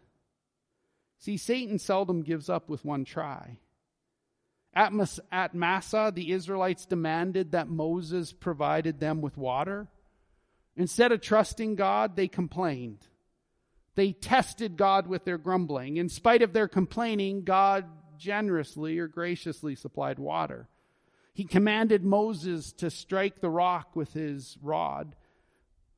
See, 1.17 1.37
Satan 1.37 1.79
seldom 1.79 2.21
gives 2.21 2.51
up 2.51 2.69
with 2.69 2.85
one 2.85 3.03
try. 3.03 3.57
At, 4.75 4.93
Mas- 4.93 5.19
at 5.31 5.55
Massah, 5.55 6.11
the 6.13 6.31
Israelites 6.31 6.85
demanded 6.85 7.53
that 7.53 7.67
Moses 7.67 8.31
provided 8.31 8.99
them 8.99 9.21
with 9.21 9.37
water. 9.37 9.87
Instead 10.75 11.11
of 11.11 11.19
trusting 11.19 11.73
God, 11.77 12.15
they 12.15 12.27
complained. 12.27 12.99
They 13.95 14.11
tested 14.11 14.77
God 14.77 15.07
with 15.07 15.25
their 15.25 15.39
grumbling. 15.39 15.97
In 15.97 16.09
spite 16.09 16.43
of 16.43 16.53
their 16.53 16.67
complaining, 16.67 17.43
God 17.43 17.85
generously 18.19 18.99
or 18.99 19.07
graciously 19.07 19.73
supplied 19.73 20.19
water. 20.19 20.69
He 21.35 21.43
commanded 21.43 22.05
Moses 22.05 22.71
to 22.77 22.89
strike 22.89 23.41
the 23.41 23.49
rock 23.49 23.93
with 23.93 24.13
his 24.13 24.57
rod. 24.61 25.17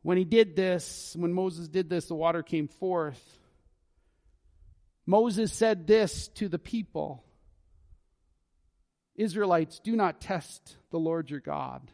When 0.01 0.17
he 0.17 0.25
did 0.25 0.55
this, 0.55 1.15
when 1.15 1.31
Moses 1.31 1.67
did 1.67 1.91
this, 1.91 2.07
the 2.07 2.15
water 2.15 2.41
came 2.41 2.67
forth. 2.67 3.21
Moses 5.05 5.53
said 5.53 5.85
this 5.85 6.27
to 6.29 6.49
the 6.49 6.57
people 6.57 7.23
Israelites, 9.15 9.79
do 9.79 9.95
not 9.95 10.21
test 10.21 10.75
the 10.89 10.99
Lord 10.99 11.29
your 11.29 11.39
God. 11.39 11.91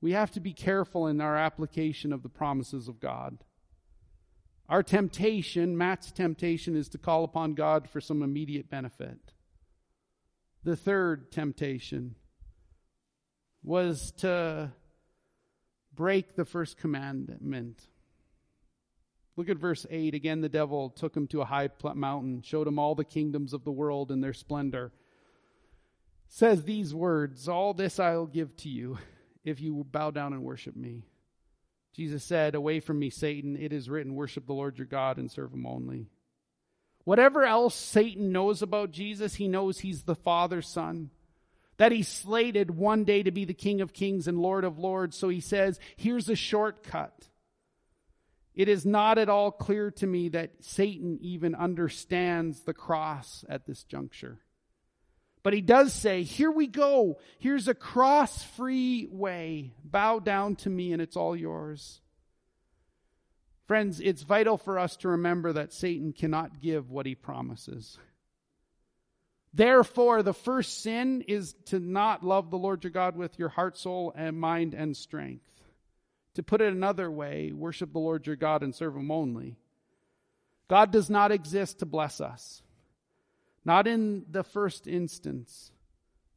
We 0.00 0.12
have 0.12 0.30
to 0.32 0.40
be 0.40 0.52
careful 0.52 1.08
in 1.08 1.20
our 1.20 1.36
application 1.36 2.12
of 2.12 2.22
the 2.22 2.28
promises 2.28 2.86
of 2.86 3.00
God. 3.00 3.38
Our 4.68 4.84
temptation, 4.84 5.76
Matt's 5.76 6.12
temptation, 6.12 6.76
is 6.76 6.88
to 6.90 6.98
call 6.98 7.24
upon 7.24 7.54
God 7.54 7.88
for 7.90 8.00
some 8.00 8.22
immediate 8.22 8.70
benefit. 8.70 9.32
The 10.66 10.74
third 10.74 11.30
temptation 11.30 12.16
was 13.62 14.10
to 14.16 14.72
break 15.94 16.34
the 16.34 16.44
first 16.44 16.76
commandment. 16.76 17.86
Look 19.36 19.48
at 19.48 19.58
verse 19.58 19.86
8. 19.88 20.16
Again, 20.16 20.40
the 20.40 20.48
devil 20.48 20.90
took 20.90 21.16
him 21.16 21.28
to 21.28 21.40
a 21.40 21.44
high 21.44 21.68
mountain, 21.94 22.42
showed 22.42 22.66
him 22.66 22.80
all 22.80 22.96
the 22.96 23.04
kingdoms 23.04 23.52
of 23.52 23.62
the 23.62 23.70
world 23.70 24.10
and 24.10 24.24
their 24.24 24.32
splendor. 24.32 24.90
Says 26.26 26.64
these 26.64 26.92
words 26.92 27.48
All 27.48 27.72
this 27.72 28.00
I 28.00 28.16
will 28.16 28.26
give 28.26 28.56
to 28.56 28.68
you 28.68 28.98
if 29.44 29.60
you 29.60 29.86
bow 29.88 30.10
down 30.10 30.32
and 30.32 30.42
worship 30.42 30.74
me. 30.74 31.04
Jesus 31.94 32.24
said, 32.24 32.56
Away 32.56 32.80
from 32.80 32.98
me, 32.98 33.10
Satan. 33.10 33.56
It 33.56 33.72
is 33.72 33.88
written, 33.88 34.16
Worship 34.16 34.48
the 34.48 34.52
Lord 34.52 34.78
your 34.78 34.88
God 34.88 35.18
and 35.18 35.30
serve 35.30 35.52
him 35.52 35.64
only. 35.64 36.08
Whatever 37.06 37.44
else 37.44 37.76
Satan 37.76 38.32
knows 38.32 38.62
about 38.62 38.90
Jesus, 38.90 39.36
he 39.36 39.46
knows 39.46 39.78
he's 39.78 40.02
the 40.02 40.16
Father's 40.16 40.68
Son. 40.68 41.10
That 41.76 41.92
he's 41.92 42.08
slated 42.08 42.76
one 42.76 43.04
day 43.04 43.22
to 43.22 43.30
be 43.30 43.44
the 43.44 43.54
King 43.54 43.80
of 43.80 43.92
Kings 43.92 44.26
and 44.26 44.40
Lord 44.40 44.64
of 44.64 44.80
Lords. 44.80 45.16
So 45.16 45.28
he 45.28 45.38
says, 45.38 45.78
Here's 45.94 46.28
a 46.28 46.34
shortcut. 46.34 47.28
It 48.56 48.68
is 48.68 48.84
not 48.84 49.18
at 49.18 49.28
all 49.28 49.52
clear 49.52 49.92
to 49.92 50.06
me 50.06 50.30
that 50.30 50.64
Satan 50.64 51.18
even 51.20 51.54
understands 51.54 52.62
the 52.62 52.74
cross 52.74 53.44
at 53.48 53.66
this 53.66 53.84
juncture. 53.84 54.40
But 55.44 55.52
he 55.52 55.60
does 55.60 55.92
say, 55.92 56.24
Here 56.24 56.50
we 56.50 56.66
go. 56.66 57.20
Here's 57.38 57.68
a 57.68 57.74
cross 57.74 58.42
free 58.42 59.06
way. 59.08 59.74
Bow 59.84 60.18
down 60.18 60.56
to 60.56 60.70
me, 60.70 60.92
and 60.92 61.00
it's 61.00 61.16
all 61.16 61.36
yours. 61.36 62.00
Friends, 63.66 64.00
it's 64.00 64.22
vital 64.22 64.56
for 64.56 64.78
us 64.78 64.96
to 64.98 65.08
remember 65.08 65.52
that 65.52 65.72
Satan 65.72 66.12
cannot 66.12 66.60
give 66.60 66.90
what 66.90 67.06
he 67.06 67.14
promises. 67.14 67.98
Therefore, 69.52 70.22
the 70.22 70.34
first 70.34 70.82
sin 70.82 71.22
is 71.26 71.54
to 71.66 71.80
not 71.80 72.22
love 72.22 72.50
the 72.50 72.58
Lord 72.58 72.84
your 72.84 72.90
God 72.90 73.16
with 73.16 73.38
your 73.38 73.48
heart, 73.48 73.76
soul, 73.76 74.12
and 74.14 74.38
mind 74.38 74.74
and 74.74 74.96
strength. 74.96 75.42
To 76.34 76.42
put 76.42 76.60
it 76.60 76.72
another 76.72 77.10
way, 77.10 77.52
worship 77.52 77.92
the 77.92 77.98
Lord 77.98 78.26
your 78.26 78.36
God 78.36 78.62
and 78.62 78.74
serve 78.74 78.94
him 78.94 79.10
only. 79.10 79.56
God 80.68 80.92
does 80.92 81.08
not 81.08 81.32
exist 81.32 81.78
to 81.78 81.86
bless 81.86 82.20
us. 82.20 82.62
Not 83.64 83.86
in 83.86 84.26
the 84.30 84.44
first 84.44 84.86
instance. 84.86 85.72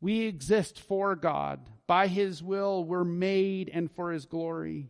We 0.02 0.22
exist 0.22 0.80
for 0.80 1.16
God. 1.16 1.60
By 1.88 2.08
His 2.08 2.42
will, 2.42 2.84
we're 2.84 3.04
made 3.04 3.70
and 3.72 3.92
for 3.92 4.12
His 4.12 4.26
glory. 4.26 4.90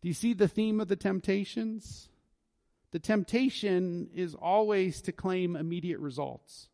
Do 0.00 0.08
you 0.08 0.14
see 0.14 0.32
the 0.32 0.48
theme 0.48 0.80
of 0.80 0.88
the 0.88 0.96
temptations? 0.96 2.08
The 2.92 2.98
temptation 2.98 4.08
is 4.14 4.34
always 4.34 5.02
to 5.02 5.12
claim 5.12 5.56
immediate 5.56 6.00
results. 6.00 6.68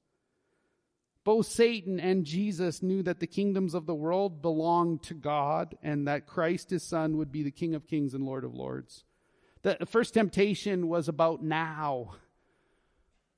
Both 1.24 1.46
Satan 1.46 1.98
and 1.98 2.26
Jesus 2.26 2.82
knew 2.82 3.02
that 3.02 3.18
the 3.18 3.26
kingdoms 3.26 3.74
of 3.74 3.86
the 3.86 3.94
world 3.94 4.42
belonged 4.42 5.02
to 5.04 5.14
God 5.14 5.76
and 5.82 6.06
that 6.06 6.26
Christ, 6.26 6.68
his 6.68 6.82
son, 6.82 7.16
would 7.16 7.32
be 7.32 7.42
the 7.42 7.50
King 7.50 7.74
of 7.74 7.86
kings 7.86 8.12
and 8.12 8.24
Lord 8.24 8.44
of 8.44 8.54
lords. 8.54 9.04
The 9.62 9.86
first 9.86 10.12
temptation 10.12 10.88
was 10.88 11.08
about 11.08 11.42
now. 11.42 12.16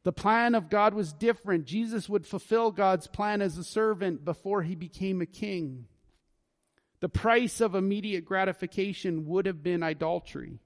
The 0.02 0.12
plan 0.12 0.56
of 0.56 0.68
God 0.68 0.92
was 0.92 1.12
different. 1.12 1.66
Jesus 1.66 2.08
would 2.08 2.26
fulfill 2.26 2.72
God's 2.72 3.06
plan 3.06 3.40
as 3.40 3.56
a 3.56 3.64
servant 3.64 4.24
before 4.24 4.62
he 4.62 4.74
became 4.74 5.20
a 5.20 5.26
king. 5.26 5.86
The 7.00 7.08
price 7.08 7.60
of 7.60 7.74
immediate 7.74 8.24
gratification 8.24 9.26
would 9.26 9.46
have 9.46 9.62
been 9.62 9.82
idolatry. 9.82 10.60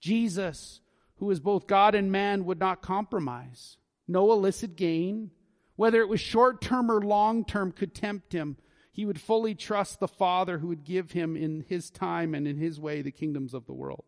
Jesus, 0.00 0.80
who 1.16 1.30
is 1.30 1.40
both 1.40 1.66
God 1.66 1.94
and 1.94 2.12
man, 2.12 2.44
would 2.44 2.60
not 2.60 2.82
compromise. 2.82 3.76
No 4.06 4.30
illicit 4.32 4.76
gain, 4.76 5.30
whether 5.76 6.00
it 6.00 6.08
was 6.08 6.20
short 6.20 6.60
term 6.60 6.90
or 6.90 7.02
long 7.02 7.44
term, 7.44 7.72
could 7.72 7.94
tempt 7.94 8.32
him. 8.32 8.56
He 8.92 9.04
would 9.04 9.20
fully 9.20 9.54
trust 9.54 10.00
the 10.00 10.08
Father 10.08 10.58
who 10.58 10.68
would 10.68 10.84
give 10.84 11.12
him 11.12 11.36
in 11.36 11.64
his 11.68 11.90
time 11.90 12.34
and 12.34 12.48
in 12.48 12.56
his 12.56 12.80
way 12.80 13.02
the 13.02 13.10
kingdoms 13.10 13.54
of 13.54 13.66
the 13.66 13.74
world. 13.74 14.04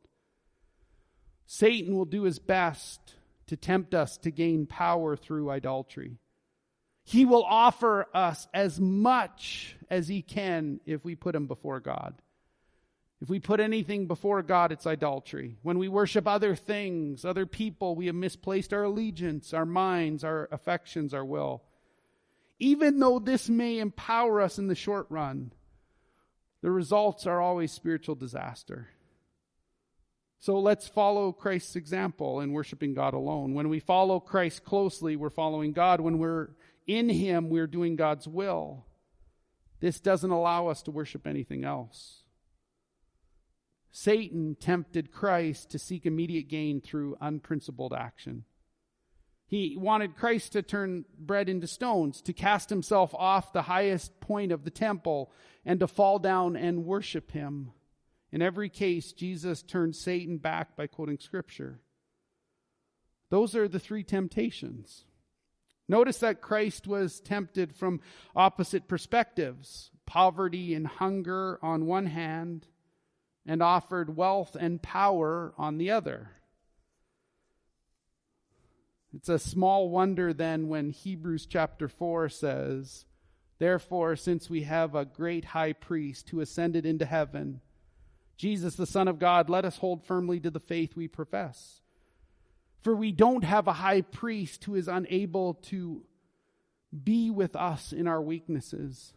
Satan 1.46 1.96
will 1.96 2.04
do 2.04 2.22
his 2.22 2.38
best 2.38 3.14
to 3.48 3.56
tempt 3.56 3.94
us 3.94 4.16
to 4.18 4.30
gain 4.30 4.66
power 4.66 5.16
through 5.16 5.50
idolatry. 5.50 6.18
He 7.04 7.24
will 7.24 7.44
offer 7.44 8.06
us 8.14 8.46
as 8.54 8.78
much 8.78 9.76
as 9.88 10.06
he 10.06 10.22
can 10.22 10.80
if 10.86 11.04
we 11.04 11.14
put 11.14 11.34
him 11.34 11.46
before 11.46 11.80
God. 11.80 12.14
If 13.20 13.28
we 13.28 13.38
put 13.38 13.60
anything 13.60 14.06
before 14.06 14.42
God, 14.42 14.72
it's 14.72 14.86
idolatry. 14.86 15.58
When 15.62 15.78
we 15.78 15.88
worship 15.88 16.26
other 16.26 16.56
things, 16.56 17.24
other 17.24 17.44
people, 17.44 17.94
we 17.94 18.06
have 18.06 18.14
misplaced 18.14 18.72
our 18.72 18.84
allegiance, 18.84 19.52
our 19.52 19.66
minds, 19.66 20.24
our 20.24 20.48
affections, 20.50 21.12
our 21.12 21.24
will. 21.24 21.62
even 22.60 23.00
though 23.00 23.18
this 23.18 23.48
may 23.48 23.78
empower 23.78 24.40
us 24.40 24.58
in 24.58 24.68
the 24.68 24.74
short 24.74 25.06
run, 25.08 25.50
the 26.62 26.70
results 26.70 27.26
are 27.26 27.40
always 27.40 27.72
spiritual 27.72 28.14
disaster. 28.14 28.88
So 30.38 30.58
let's 30.58 30.86
follow 30.86 31.32
Christ's 31.32 31.76
example 31.76 32.40
in 32.40 32.52
worshiping 32.52 32.94
God 32.94 33.14
alone. 33.14 33.54
When 33.54 33.68
we 33.68 33.80
follow 33.80 34.20
Christ 34.20 34.64
closely, 34.64 35.16
we're 35.16 35.30
following 35.30 35.72
God. 35.72 36.00
When 36.00 36.18
we're 36.18 36.50
in 36.86 37.08
Him, 37.08 37.50
we're 37.50 37.66
doing 37.66 37.96
God's 37.96 38.26
will. 38.26 38.86
This 39.80 40.00
doesn't 40.00 40.30
allow 40.30 40.68
us 40.68 40.82
to 40.82 40.90
worship 40.90 41.26
anything 41.26 41.64
else. 41.64 42.22
Satan 43.90 44.56
tempted 44.58 45.10
Christ 45.10 45.70
to 45.70 45.78
seek 45.78 46.06
immediate 46.06 46.48
gain 46.48 46.80
through 46.80 47.16
unprincipled 47.20 47.92
action. 47.92 48.44
He 49.46 49.76
wanted 49.76 50.16
Christ 50.16 50.52
to 50.52 50.62
turn 50.62 51.06
bread 51.18 51.48
into 51.48 51.66
stones, 51.66 52.22
to 52.22 52.32
cast 52.32 52.70
himself 52.70 53.12
off 53.14 53.52
the 53.52 53.62
highest 53.62 54.20
point 54.20 54.52
of 54.52 54.62
the 54.62 54.70
temple, 54.70 55.32
and 55.64 55.80
to 55.80 55.88
fall 55.88 56.20
down 56.20 56.54
and 56.54 56.84
worship 56.84 57.32
him. 57.32 57.72
In 58.30 58.42
every 58.42 58.68
case, 58.68 59.12
Jesus 59.12 59.62
turned 59.62 59.96
Satan 59.96 60.36
back 60.38 60.76
by 60.76 60.86
quoting 60.86 61.18
Scripture. 61.18 61.80
Those 63.28 63.56
are 63.56 63.66
the 63.66 63.80
three 63.80 64.04
temptations. 64.04 65.04
Notice 65.90 66.18
that 66.18 66.40
Christ 66.40 66.86
was 66.86 67.18
tempted 67.18 67.74
from 67.74 68.00
opposite 68.36 68.86
perspectives 68.86 69.90
poverty 70.06 70.72
and 70.72 70.86
hunger 70.86 71.58
on 71.62 71.86
one 71.86 72.06
hand, 72.06 72.68
and 73.44 73.60
offered 73.60 74.16
wealth 74.16 74.56
and 74.58 74.80
power 74.80 75.52
on 75.58 75.78
the 75.78 75.90
other. 75.90 76.30
It's 79.12 79.28
a 79.28 79.38
small 79.38 79.90
wonder 79.90 80.32
then 80.32 80.68
when 80.68 80.90
Hebrews 80.90 81.46
chapter 81.46 81.88
4 81.88 82.28
says, 82.28 83.04
Therefore, 83.58 84.14
since 84.14 84.48
we 84.48 84.62
have 84.62 84.94
a 84.94 85.04
great 85.04 85.46
high 85.46 85.72
priest 85.72 86.30
who 86.30 86.40
ascended 86.40 86.86
into 86.86 87.04
heaven, 87.04 87.60
Jesus, 88.36 88.76
the 88.76 88.86
Son 88.86 89.08
of 89.08 89.18
God, 89.18 89.50
let 89.50 89.64
us 89.64 89.78
hold 89.78 90.04
firmly 90.04 90.38
to 90.38 90.50
the 90.50 90.60
faith 90.60 90.94
we 90.94 91.08
profess. 91.08 91.79
For 92.80 92.96
we 92.96 93.12
don't 93.12 93.44
have 93.44 93.68
a 93.68 93.74
high 93.74 94.00
priest 94.00 94.64
who 94.64 94.74
is 94.74 94.88
unable 94.88 95.54
to 95.54 96.02
be 97.04 97.30
with 97.30 97.54
us 97.54 97.92
in 97.92 98.06
our 98.06 98.20
weaknesses, 98.20 99.12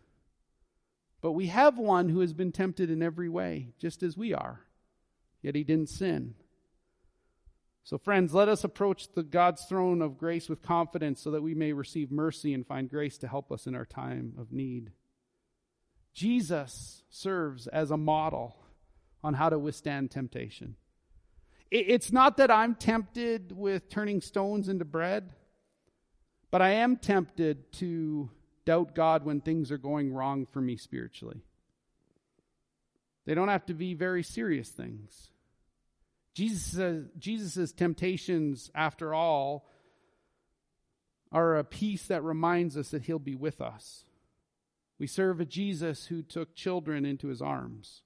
but 1.22 1.32
we 1.32 1.48
have 1.48 1.78
one 1.78 2.10
who 2.10 2.20
has 2.20 2.34
been 2.34 2.52
tempted 2.52 2.90
in 2.92 3.02
every 3.02 3.30
way, 3.30 3.70
just 3.80 4.04
as 4.04 4.18
we 4.18 4.34
are, 4.34 4.62
yet 5.42 5.56
he 5.56 5.64
didn't 5.64 5.90
sin. 5.90 6.36
So, 7.86 7.98
friends, 7.98 8.34
let 8.34 8.48
us 8.48 8.64
approach 8.64 9.12
the 9.12 9.24
God's 9.24 9.66
throne 9.66 10.02
of 10.02 10.18
grace 10.18 10.48
with 10.48 10.62
confidence 10.62 11.22
so 11.22 11.32
that 11.32 11.42
we 11.42 11.54
may 11.54 11.74
receive 11.74 12.12
mercy 12.12 12.54
and 12.54 12.66
find 12.66 12.90
grace 12.90 13.18
to 13.20 13.28
help 13.28 13.52
us 13.52 13.68
in 13.68 13.76
our 13.76 13.86
time 13.86 14.34
of 14.38 14.54
need. 14.54 14.92
Jesus 16.14 17.04
serves 17.10 17.68
as 17.68 17.92
a 17.92 17.98
model 17.98 18.56
on 19.24 19.34
how 19.34 19.50
to 19.50 19.60
withstand 19.60 20.12
temptation. 20.12 20.76
It's 21.76 22.12
not 22.12 22.38
that 22.38 22.52
I'm 22.52 22.76
tempted 22.76 23.52
with 23.52 23.90
turning 23.90 24.22
stones 24.22 24.70
into 24.70 24.86
bread, 24.86 25.34
but 26.52 26.62
I 26.62 26.74
am 26.74 26.98
tempted 26.98 27.74
to 27.74 28.30
doubt 28.64 28.94
God 28.94 29.26
when 29.26 29.42
things 29.42 29.72
are 29.72 29.80
going 29.80 30.14
wrong 30.14 30.46
for 30.46 30.62
me 30.62 30.78
spiritually. 30.78 31.42
They 33.26 33.34
don't 33.34 33.48
have 33.48 33.66
to 33.66 33.74
be 33.74 33.96
very 33.96 34.22
serious 34.22 34.70
things. 34.70 35.30
Jesus' 36.36 37.08
Jesus's 37.18 37.72
temptations, 37.72 38.70
after 38.76 39.12
all, 39.16 39.68
are 41.32 41.58
a 41.58 41.64
peace 41.64 42.06
that 42.06 42.24
reminds 42.24 42.78
us 42.78 42.90
that 42.90 43.02
he'll 43.02 43.18
be 43.18 43.34
with 43.34 43.62
us. 43.62 44.06
We 45.00 45.08
serve 45.08 45.40
a 45.40 45.46
Jesus 45.46 46.06
who 46.06 46.22
took 46.22 46.54
children 46.54 47.04
into 47.04 47.30
his 47.30 47.42
arms. 47.42 48.03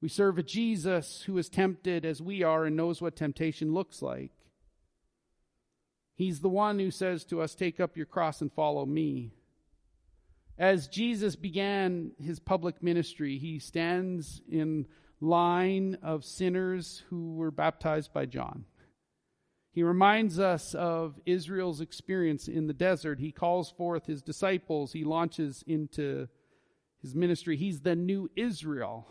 We 0.00 0.08
serve 0.08 0.38
a 0.38 0.42
Jesus 0.42 1.22
who 1.22 1.36
is 1.36 1.48
tempted 1.48 2.04
as 2.04 2.22
we 2.22 2.42
are 2.42 2.64
and 2.64 2.76
knows 2.76 3.02
what 3.02 3.16
temptation 3.16 3.74
looks 3.74 4.00
like. 4.00 4.32
He's 6.14 6.40
the 6.40 6.48
one 6.48 6.78
who 6.78 6.90
says 6.90 7.24
to 7.26 7.40
us, 7.40 7.54
Take 7.54 7.80
up 7.80 7.96
your 7.96 8.06
cross 8.06 8.40
and 8.40 8.52
follow 8.52 8.86
me. 8.86 9.32
As 10.58 10.88
Jesus 10.88 11.36
began 11.36 12.12
his 12.18 12.38
public 12.38 12.82
ministry, 12.82 13.38
he 13.38 13.58
stands 13.58 14.42
in 14.50 14.86
line 15.20 15.96
of 16.02 16.24
sinners 16.24 17.02
who 17.08 17.34
were 17.34 17.50
baptized 17.50 18.12
by 18.12 18.26
John. 18.26 18.64
He 19.72 19.82
reminds 19.82 20.38
us 20.38 20.74
of 20.74 21.18
Israel's 21.24 21.80
experience 21.80 22.48
in 22.48 22.66
the 22.66 22.74
desert. 22.74 23.20
He 23.20 23.32
calls 23.32 23.70
forth 23.70 24.06
his 24.06 24.20
disciples. 24.20 24.92
He 24.92 25.04
launches 25.04 25.62
into 25.66 26.28
his 27.00 27.14
ministry. 27.14 27.56
He's 27.56 27.80
the 27.80 27.96
new 27.96 28.28
Israel. 28.36 29.08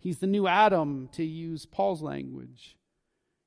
He's 0.00 0.18
the 0.18 0.26
new 0.26 0.46
Adam, 0.46 1.08
to 1.12 1.24
use 1.24 1.66
Paul's 1.66 2.02
language. 2.02 2.76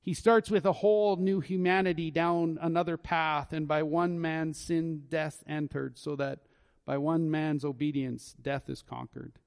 He 0.01 0.13
starts 0.13 0.51
with 0.51 0.65
a 0.65 0.71
whole 0.71 1.15
new 1.15 1.39
humanity 1.39 2.11
down 2.11 2.59
another 2.61 2.95
path, 2.95 3.53
and 3.53 3.67
by 3.67 3.83
one 3.83 4.21
man's 4.21 4.59
sin, 4.59 5.03
death 5.09 5.43
entered, 5.47 5.97
so 5.97 6.15
that 6.17 6.39
by 6.85 6.97
one 6.97 7.31
man's 7.31 7.65
obedience, 7.65 8.35
death 8.41 8.69
is 8.69 8.81
conquered. 8.81 9.39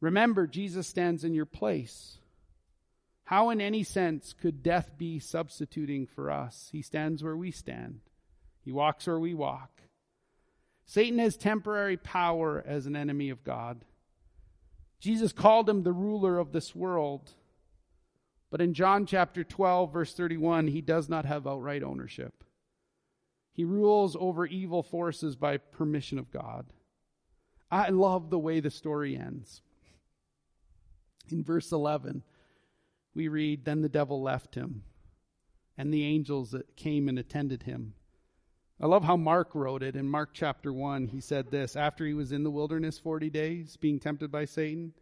Remember, 0.00 0.46
Jesus 0.46 0.86
stands 0.86 1.24
in 1.24 1.34
your 1.34 1.46
place. 1.46 2.18
How, 3.24 3.50
in 3.50 3.60
any 3.60 3.82
sense, 3.82 4.32
could 4.32 4.62
death 4.62 4.92
be 4.96 5.18
substituting 5.18 6.06
for 6.06 6.30
us? 6.30 6.68
He 6.72 6.80
stands 6.80 7.22
where 7.22 7.36
we 7.36 7.50
stand, 7.50 8.00
He 8.62 8.72
walks 8.72 9.06
where 9.06 9.20
we 9.20 9.34
walk. 9.34 9.82
Satan 10.86 11.18
has 11.18 11.36
temporary 11.36 11.96
power 11.96 12.64
as 12.66 12.86
an 12.86 12.96
enemy 12.96 13.30
of 13.30 13.44
God. 13.44 13.84
Jesus 15.00 15.32
called 15.32 15.68
him 15.68 15.82
the 15.82 15.92
ruler 15.92 16.38
of 16.38 16.52
this 16.52 16.74
world. 16.74 17.32
But 18.50 18.60
in 18.60 18.74
John 18.74 19.06
chapter 19.06 19.42
12, 19.42 19.92
verse 19.92 20.12
31, 20.12 20.68
he 20.68 20.80
does 20.80 21.08
not 21.08 21.24
have 21.24 21.46
outright 21.46 21.82
ownership. 21.82 22.44
He 23.52 23.64
rules 23.64 24.16
over 24.18 24.46
evil 24.46 24.82
forces 24.82 25.36
by 25.36 25.56
permission 25.56 26.18
of 26.18 26.30
God. 26.30 26.66
I 27.70 27.88
love 27.90 28.30
the 28.30 28.38
way 28.38 28.60
the 28.60 28.70
story 28.70 29.16
ends. 29.16 29.62
In 31.30 31.44
verse 31.44 31.70
11, 31.70 32.22
we 33.14 33.28
read 33.28 33.64
Then 33.64 33.82
the 33.82 33.88
devil 33.88 34.20
left 34.20 34.54
him, 34.54 34.82
and 35.78 35.94
the 35.94 36.04
angels 36.04 36.50
that 36.50 36.76
came 36.76 37.08
and 37.08 37.18
attended 37.18 37.62
him. 37.62 37.94
I 38.80 38.86
love 38.86 39.04
how 39.04 39.16
Mark 39.16 39.54
wrote 39.54 39.82
it. 39.82 39.94
In 39.94 40.08
Mark 40.08 40.30
chapter 40.32 40.72
1, 40.72 41.08
he 41.08 41.20
said 41.20 41.50
this 41.50 41.76
After 41.76 42.06
he 42.06 42.14
was 42.14 42.32
in 42.32 42.44
the 42.44 42.50
wilderness 42.50 42.98
40 42.98 43.28
days, 43.28 43.76
being 43.76 44.00
tempted 44.00 44.32
by 44.32 44.46
Satan, 44.46 44.94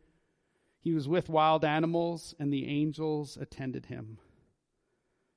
he 0.81 0.93
was 0.93 1.07
with 1.07 1.29
wild 1.29 1.65
animals, 1.65 2.35
and 2.41 2.53
the 2.53 2.67
angels 2.67 3.37
attended 3.37 3.87
him. 3.87 4.19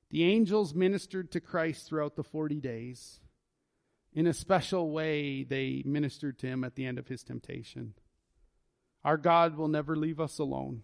The 0.10 0.24
angels 0.24 0.74
ministered 0.74 1.32
to 1.32 1.40
Christ 1.40 1.88
throughout 1.88 2.16
the 2.16 2.24
40 2.24 2.60
days. 2.60 3.20
In 4.14 4.26
a 4.26 4.34
special 4.34 4.92
way, 4.92 5.44
they 5.44 5.84
ministered 5.86 6.40
to 6.40 6.48
him 6.48 6.64
at 6.64 6.76
the 6.76 6.86
end 6.86 6.98
of 6.98 7.08
his 7.08 7.24
temptation. 7.24 7.94
Our 9.04 9.18
God 9.18 9.56
will 9.56 9.68
never 9.68 9.96
leave 9.96 10.20
us 10.20 10.40
alone. 10.40 10.82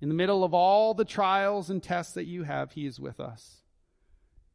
In 0.00 0.08
the 0.08 0.14
middle 0.14 0.44
of 0.44 0.52
all 0.52 0.94
the 0.94 1.04
trials 1.04 1.70
and 1.70 1.82
tests 1.82 2.14
that 2.14 2.26
you 2.26 2.42
have, 2.42 2.72
He 2.72 2.86
is 2.86 2.98
with 2.98 3.20
us. 3.20 3.61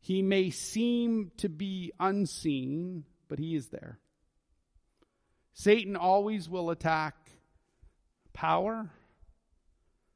He 0.08 0.22
may 0.22 0.52
seem 0.52 1.34
to 1.36 1.50
be 1.50 1.92
unseen, 2.00 3.04
but 3.28 3.40
He 3.40 3.56
is 3.56 3.68
there. 3.68 4.00
Satan 5.52 5.98
always 5.98 6.48
will 6.48 6.70
attack 6.70 7.30
power. 8.32 8.90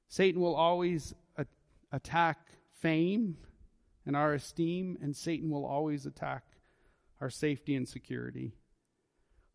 Satan 0.08 0.40
will 0.40 0.56
always 0.56 1.14
a- 1.36 1.46
attack 1.92 2.40
fame 2.80 3.36
and 4.06 4.16
our 4.16 4.34
esteem, 4.34 4.98
and 5.02 5.14
Satan 5.14 5.50
will 5.50 5.66
always 5.66 6.06
attack 6.06 6.46
our 7.20 7.30
safety 7.30 7.76
and 7.76 7.86
security. 7.86 8.54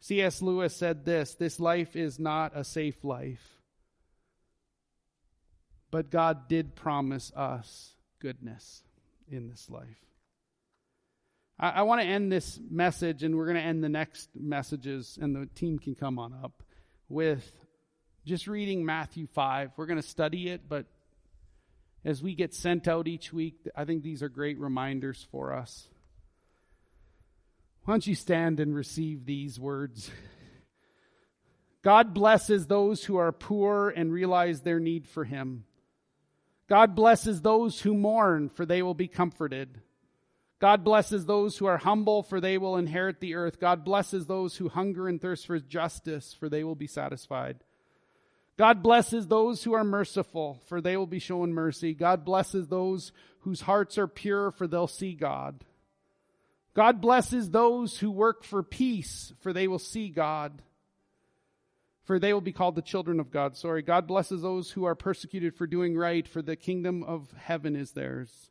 C.S. 0.01 0.42
Lewis 0.42 0.77
said 0.77 1.07
this 1.07 1.33
this 1.33 1.59
life 1.59 1.96
is 1.96 2.18
not 2.18 2.53
a 2.55 2.62
safe 2.62 3.03
life, 3.05 3.57
but 5.90 6.11
God 6.11 6.46
did 6.46 6.75
promise 6.75 7.33
us 7.35 7.94
goodness 8.18 8.83
in 9.31 9.49
this 9.49 9.70
life. 9.70 10.07
I, 11.58 11.70
I 11.70 11.82
want 11.82 12.00
to 12.00 12.06
end 12.06 12.30
this 12.30 12.60
message, 12.70 13.22
and 13.22 13.36
we're 13.36 13.46
going 13.46 13.56
to 13.56 13.62
end 13.62 13.82
the 13.82 13.88
next 13.88 14.30
messages, 14.34 15.18
and 15.20 15.34
the 15.34 15.46
team 15.46 15.78
can 15.78 15.94
come 15.94 16.18
on 16.18 16.32
up 16.32 16.62
with 17.08 17.50
just 18.24 18.46
reading 18.46 18.84
Matthew 18.84 19.26
5. 19.26 19.72
We're 19.76 19.86
going 19.86 20.00
to 20.00 20.06
study 20.06 20.48
it, 20.48 20.68
but 20.68 20.86
as 22.04 22.22
we 22.22 22.34
get 22.34 22.54
sent 22.54 22.88
out 22.88 23.08
each 23.08 23.32
week, 23.32 23.68
I 23.74 23.84
think 23.84 24.02
these 24.02 24.22
are 24.22 24.28
great 24.28 24.58
reminders 24.58 25.26
for 25.30 25.52
us. 25.52 25.88
Why 27.84 27.94
don't 27.94 28.06
you 28.06 28.14
stand 28.14 28.60
and 28.60 28.74
receive 28.74 29.24
these 29.24 29.60
words? 29.60 30.10
God 31.82 32.14
blesses 32.14 32.66
those 32.66 33.04
who 33.04 33.16
are 33.16 33.30
poor 33.30 33.90
and 33.90 34.12
realize 34.12 34.60
their 34.60 34.80
need 34.80 35.06
for 35.06 35.24
Him. 35.24 35.64
God 36.68 36.96
blesses 36.96 37.42
those 37.42 37.80
who 37.80 37.94
mourn, 37.94 38.48
for 38.48 38.66
they 38.66 38.82
will 38.82 38.94
be 38.94 39.06
comforted. 39.06 39.80
God 40.58 40.84
blesses 40.84 41.26
those 41.26 41.58
who 41.58 41.66
are 41.66 41.76
humble, 41.76 42.22
for 42.22 42.40
they 42.40 42.56
will 42.56 42.76
inherit 42.76 43.20
the 43.20 43.34
earth. 43.34 43.60
God 43.60 43.84
blesses 43.84 44.26
those 44.26 44.56
who 44.56 44.68
hunger 44.68 45.06
and 45.06 45.20
thirst 45.20 45.46
for 45.46 45.58
justice, 45.58 46.32
for 46.32 46.48
they 46.48 46.64
will 46.64 46.74
be 46.74 46.86
satisfied. 46.86 47.58
God 48.56 48.82
blesses 48.82 49.26
those 49.26 49.64
who 49.64 49.74
are 49.74 49.84
merciful, 49.84 50.62
for 50.66 50.80
they 50.80 50.96
will 50.96 51.06
be 51.06 51.18
shown 51.18 51.52
mercy. 51.52 51.92
God 51.92 52.24
blesses 52.24 52.68
those 52.68 53.12
whose 53.40 53.60
hearts 53.60 53.98
are 53.98 54.06
pure, 54.06 54.50
for 54.50 54.66
they'll 54.66 54.86
see 54.86 55.12
God. 55.12 55.62
God 56.72 57.02
blesses 57.02 57.50
those 57.50 57.98
who 57.98 58.10
work 58.10 58.42
for 58.42 58.62
peace, 58.62 59.34
for 59.40 59.52
they 59.52 59.68
will 59.68 59.78
see 59.78 60.08
God. 60.08 60.62
For 62.04 62.18
they 62.18 62.32
will 62.32 62.40
be 62.40 62.52
called 62.52 62.76
the 62.76 62.82
children 62.82 63.20
of 63.20 63.30
God. 63.30 63.56
Sorry. 63.56 63.82
God 63.82 64.06
blesses 64.06 64.40
those 64.40 64.70
who 64.70 64.84
are 64.84 64.94
persecuted 64.94 65.54
for 65.54 65.66
doing 65.66 65.96
right, 65.96 66.26
for 66.26 66.40
the 66.40 66.56
kingdom 66.56 67.02
of 67.02 67.30
heaven 67.32 67.76
is 67.76 67.92
theirs. 67.92 68.50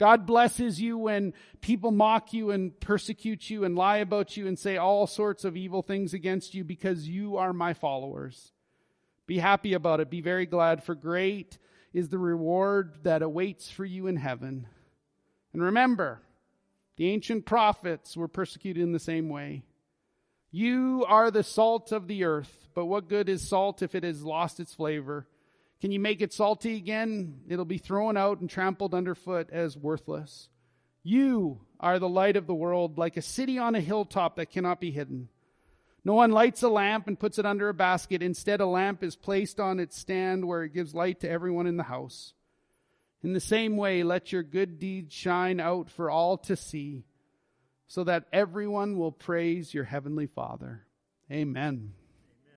God 0.00 0.24
blesses 0.24 0.80
you 0.80 0.96
when 0.96 1.34
people 1.60 1.90
mock 1.90 2.32
you 2.32 2.52
and 2.52 2.80
persecute 2.80 3.50
you 3.50 3.64
and 3.64 3.76
lie 3.76 3.98
about 3.98 4.34
you 4.34 4.48
and 4.48 4.58
say 4.58 4.78
all 4.78 5.06
sorts 5.06 5.44
of 5.44 5.58
evil 5.58 5.82
things 5.82 6.14
against 6.14 6.54
you 6.54 6.64
because 6.64 7.06
you 7.06 7.36
are 7.36 7.52
my 7.52 7.74
followers. 7.74 8.50
Be 9.26 9.38
happy 9.38 9.74
about 9.74 10.00
it. 10.00 10.08
Be 10.08 10.22
very 10.22 10.46
glad, 10.46 10.82
for 10.82 10.94
great 10.94 11.58
is 11.92 12.08
the 12.08 12.18
reward 12.18 13.00
that 13.02 13.20
awaits 13.20 13.70
for 13.70 13.84
you 13.84 14.06
in 14.06 14.16
heaven. 14.16 14.66
And 15.52 15.62
remember, 15.62 16.22
the 16.96 17.10
ancient 17.10 17.44
prophets 17.44 18.16
were 18.16 18.26
persecuted 18.26 18.82
in 18.82 18.92
the 18.92 18.98
same 18.98 19.28
way. 19.28 19.64
You 20.50 21.04
are 21.06 21.30
the 21.30 21.42
salt 21.42 21.92
of 21.92 22.08
the 22.08 22.24
earth, 22.24 22.68
but 22.74 22.86
what 22.86 23.10
good 23.10 23.28
is 23.28 23.46
salt 23.46 23.82
if 23.82 23.94
it 23.94 24.04
has 24.04 24.22
lost 24.22 24.60
its 24.60 24.72
flavor? 24.72 25.26
Can 25.80 25.92
you 25.92 26.00
make 26.00 26.20
it 26.20 26.32
salty 26.32 26.76
again? 26.76 27.40
It'll 27.48 27.64
be 27.64 27.78
thrown 27.78 28.16
out 28.16 28.40
and 28.40 28.50
trampled 28.50 28.94
underfoot 28.94 29.48
as 29.50 29.76
worthless. 29.76 30.48
You 31.02 31.60
are 31.78 31.98
the 31.98 32.08
light 32.08 32.36
of 32.36 32.46
the 32.46 32.54
world, 32.54 32.98
like 32.98 33.16
a 33.16 33.22
city 33.22 33.58
on 33.58 33.74
a 33.74 33.80
hilltop 33.80 34.36
that 34.36 34.50
cannot 34.50 34.80
be 34.80 34.90
hidden. 34.90 35.28
No 36.04 36.14
one 36.14 36.30
lights 36.30 36.62
a 36.62 36.68
lamp 36.68 37.08
and 37.08 37.18
puts 37.18 37.38
it 37.38 37.46
under 37.46 37.68
a 37.68 37.74
basket. 37.74 38.22
Instead, 38.22 38.60
a 38.60 38.66
lamp 38.66 39.02
is 39.02 39.16
placed 39.16 39.60
on 39.60 39.80
its 39.80 39.98
stand 39.98 40.46
where 40.46 40.62
it 40.62 40.74
gives 40.74 40.94
light 40.94 41.20
to 41.20 41.30
everyone 41.30 41.66
in 41.66 41.76
the 41.76 41.82
house. 41.82 42.34
In 43.22 43.32
the 43.32 43.40
same 43.40 43.76
way, 43.76 44.02
let 44.02 44.32
your 44.32 44.42
good 44.42 44.78
deeds 44.78 45.14
shine 45.14 45.60
out 45.60 45.90
for 45.90 46.10
all 46.10 46.38
to 46.38 46.56
see, 46.56 47.04
so 47.86 48.04
that 48.04 48.24
everyone 48.32 48.96
will 48.96 49.12
praise 49.12 49.74
your 49.74 49.84
heavenly 49.84 50.26
Father. 50.26 50.86
Amen. 51.30 51.92